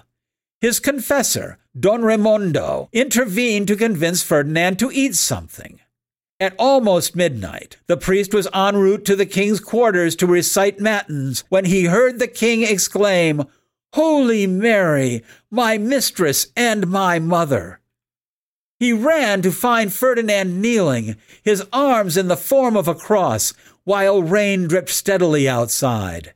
his 0.60 0.78
confessor, 0.78 1.58
Don 1.78 2.02
Raimundo, 2.02 2.88
intervened 2.92 3.68
to 3.68 3.76
convince 3.76 4.22
Ferdinand 4.22 4.78
to 4.78 4.90
eat 4.92 5.14
something. 5.14 5.80
At 6.40 6.54
almost 6.58 7.14
midnight, 7.14 7.76
the 7.86 7.98
priest 7.98 8.32
was 8.32 8.48
en 8.54 8.78
route 8.78 9.04
to 9.04 9.14
the 9.14 9.26
king's 9.26 9.60
quarters 9.60 10.16
to 10.16 10.26
recite 10.26 10.80
matins 10.80 11.44
when 11.50 11.66
he 11.66 11.84
heard 11.84 12.18
the 12.18 12.26
king 12.26 12.62
exclaim, 12.62 13.44
Holy 13.92 14.46
Mary, 14.46 15.22
my 15.50 15.76
mistress 15.76 16.46
and 16.56 16.88
my 16.88 17.18
mother. 17.18 17.80
He 18.78 18.94
ran 18.94 19.42
to 19.42 19.52
find 19.52 19.92
Ferdinand 19.92 20.62
kneeling, 20.62 21.16
his 21.42 21.62
arms 21.74 22.16
in 22.16 22.28
the 22.28 22.38
form 22.38 22.74
of 22.74 22.88
a 22.88 22.94
cross, 22.94 23.52
while 23.84 24.22
rain 24.22 24.66
dripped 24.66 24.88
steadily 24.88 25.46
outside. 25.46 26.32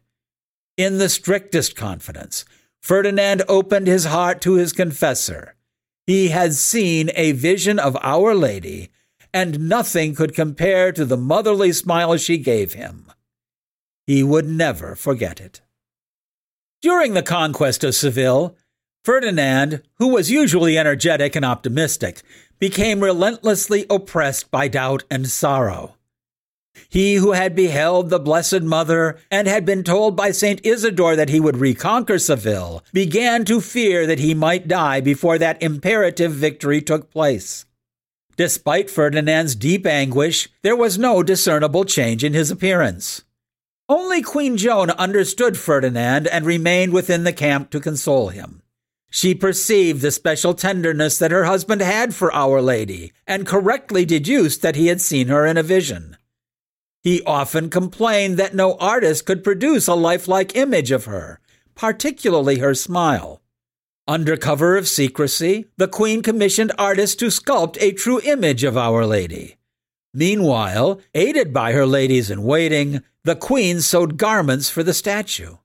In 0.76 0.98
the 0.98 1.08
strictest 1.08 1.76
confidence, 1.76 2.44
Ferdinand 2.82 3.42
opened 3.48 3.86
his 3.86 4.04
heart 4.04 4.42
to 4.42 4.54
his 4.54 4.74
confessor. 4.74 5.54
He 6.06 6.28
had 6.28 6.52
seen 6.52 7.10
a 7.14 7.32
vision 7.32 7.78
of 7.78 7.96
Our 8.02 8.34
Lady, 8.34 8.90
and 9.34 9.68
nothing 9.68 10.14
could 10.14 10.32
compare 10.32 10.92
to 10.92 11.04
the 11.04 11.16
motherly 11.16 11.72
smile 11.72 12.16
she 12.16 12.38
gave 12.38 12.74
him. 12.74 13.12
He 14.06 14.22
would 14.22 14.46
never 14.46 14.94
forget 14.94 15.40
it. 15.40 15.60
During 16.80 17.14
the 17.14 17.22
conquest 17.22 17.82
of 17.82 17.96
Seville, 17.96 18.56
Ferdinand, 19.02 19.82
who 19.96 20.08
was 20.08 20.30
usually 20.30 20.78
energetic 20.78 21.34
and 21.34 21.44
optimistic, 21.44 22.22
became 22.60 23.02
relentlessly 23.02 23.86
oppressed 23.90 24.50
by 24.52 24.68
doubt 24.68 25.02
and 25.10 25.28
sorrow. 25.28 25.96
He 26.88 27.16
who 27.16 27.32
had 27.32 27.56
beheld 27.56 28.10
the 28.10 28.20
Blessed 28.20 28.62
Mother 28.62 29.18
and 29.30 29.48
had 29.48 29.64
been 29.64 29.82
told 29.82 30.16
by 30.16 30.30
Saint 30.30 30.64
Isidore 30.64 31.16
that 31.16 31.28
he 31.28 31.40
would 31.40 31.56
reconquer 31.56 32.18
Seville 32.18 32.84
began 32.92 33.44
to 33.46 33.60
fear 33.60 34.06
that 34.06 34.18
he 34.20 34.34
might 34.34 34.68
die 34.68 35.00
before 35.00 35.38
that 35.38 35.62
imperative 35.62 36.32
victory 36.32 36.80
took 36.80 37.10
place. 37.10 37.66
Despite 38.36 38.90
Ferdinand's 38.90 39.54
deep 39.54 39.86
anguish, 39.86 40.48
there 40.62 40.76
was 40.76 40.98
no 40.98 41.22
discernible 41.22 41.84
change 41.84 42.24
in 42.24 42.34
his 42.34 42.50
appearance. 42.50 43.22
Only 43.88 44.22
Queen 44.22 44.56
Joan 44.56 44.90
understood 44.90 45.56
Ferdinand 45.56 46.26
and 46.26 46.44
remained 46.44 46.92
within 46.92 47.24
the 47.24 47.32
camp 47.32 47.70
to 47.70 47.80
console 47.80 48.28
him. 48.28 48.62
She 49.10 49.34
perceived 49.34 50.00
the 50.00 50.10
special 50.10 50.54
tenderness 50.54 51.18
that 51.18 51.30
her 51.30 51.44
husband 51.44 51.80
had 51.80 52.14
for 52.14 52.34
Our 52.34 52.60
Lady 52.60 53.12
and 53.28 53.46
correctly 53.46 54.04
deduced 54.04 54.62
that 54.62 54.74
he 54.74 54.88
had 54.88 55.00
seen 55.00 55.28
her 55.28 55.46
in 55.46 55.56
a 55.56 55.62
vision. 55.62 56.16
He 57.04 57.22
often 57.22 57.70
complained 57.70 58.38
that 58.38 58.56
no 58.56 58.74
artist 58.78 59.26
could 59.26 59.44
produce 59.44 59.86
a 59.86 59.94
lifelike 59.94 60.56
image 60.56 60.90
of 60.90 61.04
her, 61.04 61.38
particularly 61.76 62.58
her 62.58 62.74
smile. 62.74 63.40
Under 64.06 64.36
cover 64.36 64.76
of 64.76 64.86
secrecy, 64.86 65.64
the 65.78 65.88
Queen 65.88 66.22
commissioned 66.22 66.72
artists 66.78 67.16
to 67.16 67.26
sculpt 67.26 67.78
a 67.80 67.92
true 67.92 68.20
image 68.22 68.62
of 68.62 68.76
Our 68.76 69.06
Lady. 69.06 69.56
Meanwhile, 70.12 71.00
aided 71.14 71.54
by 71.54 71.72
her 71.72 71.86
ladies 71.86 72.30
in 72.30 72.42
waiting, 72.42 73.02
the 73.24 73.34
Queen 73.34 73.80
sewed 73.80 74.18
garments 74.18 74.68
for 74.68 74.82
the 74.82 74.92
statue. 74.92 75.56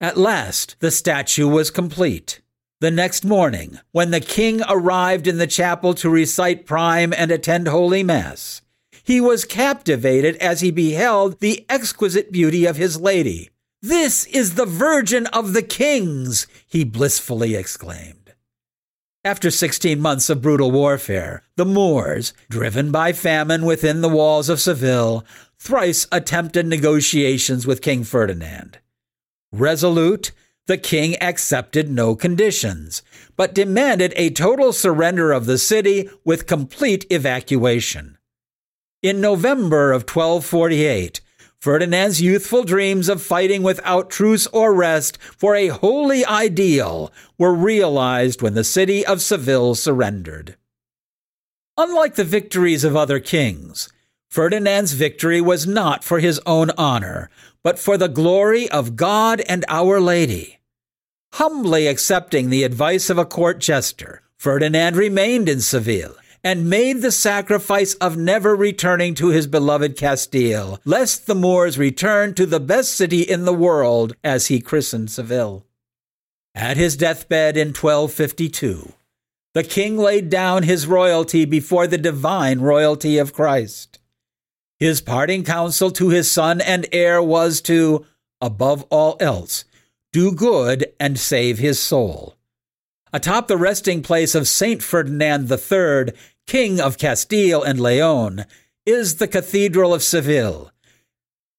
At 0.00 0.16
last, 0.16 0.76
the 0.80 0.90
statue 0.90 1.46
was 1.46 1.70
complete. 1.70 2.40
The 2.80 2.90
next 2.90 3.26
morning, 3.26 3.78
when 3.92 4.10
the 4.10 4.20
king 4.20 4.62
arrived 4.66 5.26
in 5.26 5.36
the 5.36 5.46
chapel 5.46 5.92
to 5.94 6.08
recite 6.08 6.64
prime 6.64 7.12
and 7.12 7.30
attend 7.30 7.68
Holy 7.68 8.02
Mass, 8.02 8.62
he 9.04 9.20
was 9.20 9.44
captivated 9.44 10.36
as 10.36 10.62
he 10.62 10.70
beheld 10.70 11.40
the 11.40 11.66
exquisite 11.68 12.32
beauty 12.32 12.64
of 12.64 12.76
his 12.76 12.98
lady. 12.98 13.50
This 13.82 14.26
is 14.26 14.56
the 14.56 14.66
Virgin 14.66 15.26
of 15.28 15.54
the 15.54 15.62
Kings, 15.62 16.46
he 16.66 16.84
blissfully 16.84 17.54
exclaimed. 17.54 18.34
After 19.24 19.50
16 19.50 19.98
months 19.98 20.28
of 20.28 20.42
brutal 20.42 20.70
warfare, 20.70 21.44
the 21.56 21.64
Moors, 21.64 22.34
driven 22.50 22.92
by 22.92 23.14
famine 23.14 23.64
within 23.64 24.02
the 24.02 24.08
walls 24.10 24.50
of 24.50 24.60
Seville, 24.60 25.24
thrice 25.58 26.06
attempted 26.12 26.66
negotiations 26.66 27.66
with 27.66 27.80
King 27.80 28.04
Ferdinand. 28.04 28.80
Resolute, 29.50 30.32
the 30.66 30.76
king 30.76 31.16
accepted 31.22 31.90
no 31.90 32.14
conditions, 32.14 33.02
but 33.34 33.54
demanded 33.54 34.12
a 34.14 34.28
total 34.28 34.74
surrender 34.74 35.32
of 35.32 35.46
the 35.46 35.56
city 35.56 36.10
with 36.22 36.46
complete 36.46 37.06
evacuation. 37.08 38.18
In 39.02 39.22
November 39.22 39.90
of 39.92 40.02
1248, 40.02 41.22
Ferdinand's 41.60 42.22
youthful 42.22 42.64
dreams 42.64 43.10
of 43.10 43.20
fighting 43.20 43.62
without 43.62 44.08
truce 44.08 44.46
or 44.46 44.72
rest 44.72 45.18
for 45.20 45.54
a 45.54 45.68
holy 45.68 46.24
ideal 46.24 47.12
were 47.36 47.52
realized 47.52 48.40
when 48.40 48.54
the 48.54 48.64
city 48.64 49.04
of 49.04 49.20
Seville 49.20 49.74
surrendered. 49.74 50.56
Unlike 51.76 52.14
the 52.14 52.24
victories 52.24 52.82
of 52.82 52.96
other 52.96 53.20
kings, 53.20 53.92
Ferdinand's 54.30 54.94
victory 54.94 55.42
was 55.42 55.66
not 55.66 56.02
for 56.02 56.18
his 56.18 56.40
own 56.46 56.70
honor, 56.78 57.28
but 57.62 57.78
for 57.78 57.98
the 57.98 58.08
glory 58.08 58.66
of 58.70 58.96
God 58.96 59.42
and 59.42 59.66
Our 59.68 60.00
Lady. 60.00 60.60
Humbly 61.34 61.86
accepting 61.86 62.48
the 62.48 62.62
advice 62.62 63.10
of 63.10 63.18
a 63.18 63.26
court 63.26 63.58
jester, 63.58 64.22
Ferdinand 64.38 64.96
remained 64.96 65.46
in 65.46 65.60
Seville 65.60 66.16
and 66.42 66.70
made 66.70 67.02
the 67.02 67.12
sacrifice 67.12 67.94
of 67.94 68.16
never 68.16 68.56
returning 68.56 69.14
to 69.14 69.28
his 69.28 69.46
beloved 69.46 69.96
Castile, 69.96 70.80
lest 70.84 71.26
the 71.26 71.34
Moors 71.34 71.78
return 71.78 72.34
to 72.34 72.46
the 72.46 72.60
best 72.60 72.94
city 72.94 73.22
in 73.22 73.44
the 73.44 73.52
world, 73.52 74.14
as 74.24 74.46
he 74.46 74.60
christened 74.60 75.10
Seville. 75.10 75.64
At 76.54 76.76
his 76.76 76.96
deathbed 76.96 77.56
in 77.56 77.68
1252, 77.68 78.92
the 79.54 79.64
king 79.64 79.96
laid 79.96 80.30
down 80.30 80.62
his 80.62 80.86
royalty 80.86 81.44
before 81.44 81.86
the 81.86 81.98
divine 81.98 82.60
royalty 82.60 83.18
of 83.18 83.32
Christ. 83.32 83.98
His 84.78 85.00
parting 85.00 85.44
counsel 85.44 85.90
to 85.92 86.08
his 86.08 86.30
son 86.30 86.60
and 86.60 86.86
heir 86.92 87.22
was 87.22 87.60
to 87.62 88.06
above 88.40 88.84
all 88.90 89.16
else, 89.20 89.64
do 90.12 90.32
good 90.32 90.92
and 90.98 91.18
save 91.18 91.58
his 91.58 91.78
soul. 91.78 92.34
Atop 93.12 93.48
the 93.48 93.56
resting 93.56 94.02
place 94.02 94.34
of 94.34 94.46
Saint 94.46 94.82
Ferdinand 94.82 95.50
III, 95.50 96.12
King 96.46 96.80
of 96.80 96.98
Castile 96.98 97.62
and 97.62 97.80
Leon, 97.80 98.44
is 98.86 99.16
the 99.16 99.28
Cathedral 99.28 99.92
of 99.92 100.02
Seville. 100.02 100.70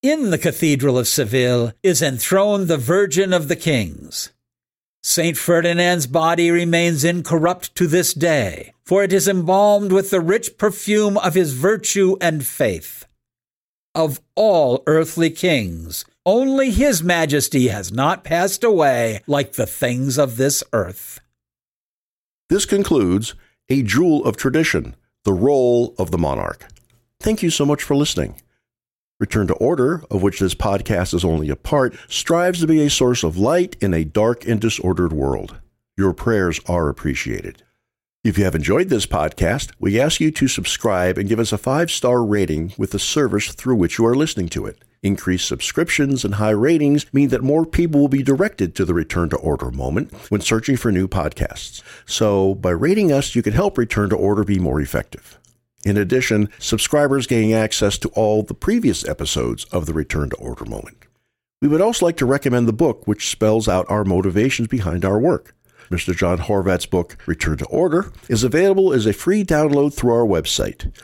In 0.01 0.29
the 0.29 0.37
Cathedral 0.37 0.97
of 0.97 1.07
Seville 1.07 1.73
is 1.83 2.01
enthroned 2.01 2.67
the 2.67 2.77
Virgin 2.77 3.33
of 3.33 3.47
the 3.47 3.55
Kings. 3.55 4.31
Saint 5.03 5.37
Ferdinand's 5.37 6.07
body 6.07 6.51
remains 6.51 7.03
incorrupt 7.03 7.75
to 7.75 7.87
this 7.87 8.13
day, 8.13 8.73
for 8.85 9.03
it 9.03 9.11
is 9.11 9.27
embalmed 9.27 9.91
with 9.91 10.09
the 10.09 10.21
rich 10.21 10.57
perfume 10.57 11.17
of 11.17 11.33
his 11.33 11.53
virtue 11.53 12.17
and 12.21 12.45
faith. 12.45 13.05
Of 13.93 14.21
all 14.35 14.83
earthly 14.87 15.31
kings, 15.31 16.05
only 16.25 16.71
his 16.71 17.03
majesty 17.03 17.69
has 17.69 17.91
not 17.91 18.23
passed 18.23 18.63
away 18.63 19.21
like 19.27 19.53
the 19.53 19.65
things 19.65 20.17
of 20.17 20.37
this 20.37 20.63
earth. 20.71 21.19
This 22.51 22.65
concludes 22.65 23.33
A 23.69 23.81
Jewel 23.81 24.25
of 24.25 24.35
Tradition 24.35 24.97
The 25.23 25.31
Role 25.31 25.95
of 25.97 26.11
the 26.11 26.17
Monarch. 26.17 26.67
Thank 27.21 27.41
you 27.41 27.49
so 27.49 27.65
much 27.65 27.81
for 27.81 27.95
listening. 27.95 28.41
Return 29.21 29.47
to 29.47 29.53
Order, 29.53 30.03
of 30.11 30.21
which 30.21 30.41
this 30.41 30.53
podcast 30.53 31.13
is 31.13 31.23
only 31.23 31.49
a 31.49 31.55
part, 31.55 31.95
strives 32.09 32.59
to 32.59 32.67
be 32.67 32.81
a 32.81 32.89
source 32.89 33.23
of 33.23 33.37
light 33.37 33.77
in 33.79 33.93
a 33.93 34.03
dark 34.03 34.45
and 34.45 34.59
disordered 34.59 35.13
world. 35.13 35.61
Your 35.95 36.11
prayers 36.11 36.59
are 36.67 36.89
appreciated. 36.89 37.63
If 38.21 38.37
you 38.37 38.43
have 38.43 38.55
enjoyed 38.55 38.89
this 38.89 39.05
podcast, 39.05 39.71
we 39.79 39.97
ask 39.97 40.19
you 40.19 40.29
to 40.31 40.49
subscribe 40.49 41.17
and 41.17 41.29
give 41.29 41.39
us 41.39 41.53
a 41.53 41.57
five 41.57 41.89
star 41.89 42.21
rating 42.21 42.73
with 42.77 42.91
the 42.91 42.99
service 42.99 43.53
through 43.53 43.75
which 43.75 43.97
you 43.97 44.05
are 44.05 44.13
listening 44.13 44.49
to 44.49 44.65
it. 44.65 44.83
Increased 45.03 45.47
subscriptions 45.47 46.23
and 46.23 46.35
high 46.35 46.51
ratings 46.51 47.11
mean 47.11 47.29
that 47.29 47.41
more 47.41 47.65
people 47.65 47.99
will 47.99 48.07
be 48.07 48.21
directed 48.21 48.75
to 48.75 48.85
the 48.85 48.93
Return 48.93 49.29
to 49.29 49.37
Order 49.37 49.71
moment 49.71 50.13
when 50.29 50.41
searching 50.41 50.77
for 50.77 50.91
new 50.91 51.07
podcasts. 51.07 51.81
So, 52.05 52.53
by 52.53 52.69
rating 52.69 53.11
us, 53.11 53.33
you 53.33 53.41
can 53.41 53.53
help 53.53 53.79
Return 53.79 54.09
to 54.09 54.15
Order 54.15 54.43
be 54.43 54.59
more 54.59 54.79
effective. 54.79 55.39
In 55.83 55.97
addition, 55.97 56.49
subscribers 56.59 57.25
gain 57.25 57.51
access 57.51 57.97
to 57.97 58.09
all 58.09 58.43
the 58.43 58.53
previous 58.53 59.03
episodes 59.03 59.63
of 59.65 59.87
the 59.87 59.93
Return 59.93 60.29
to 60.29 60.35
Order 60.35 60.65
Moment. 60.65 60.97
We 61.63 61.67
would 61.67 61.81
also 61.81 62.05
like 62.05 62.17
to 62.17 62.27
recommend 62.27 62.67
the 62.67 62.73
book 62.73 63.07
which 63.07 63.29
spells 63.29 63.67
out 63.67 63.89
our 63.89 64.03
motivations 64.03 64.67
behind 64.67 65.03
our 65.03 65.17
work. 65.17 65.55
Mr. 65.89 66.15
John 66.15 66.37
Horvat's 66.37 66.85
book, 66.85 67.17
Return 67.25 67.57
to 67.57 67.65
Order, 67.65 68.13
is 68.29 68.43
available 68.43 68.93
as 68.93 69.07
a 69.07 69.13
free 69.13 69.43
download 69.43 69.95
through 69.95 70.13
our 70.13 70.27
website, 70.27 70.95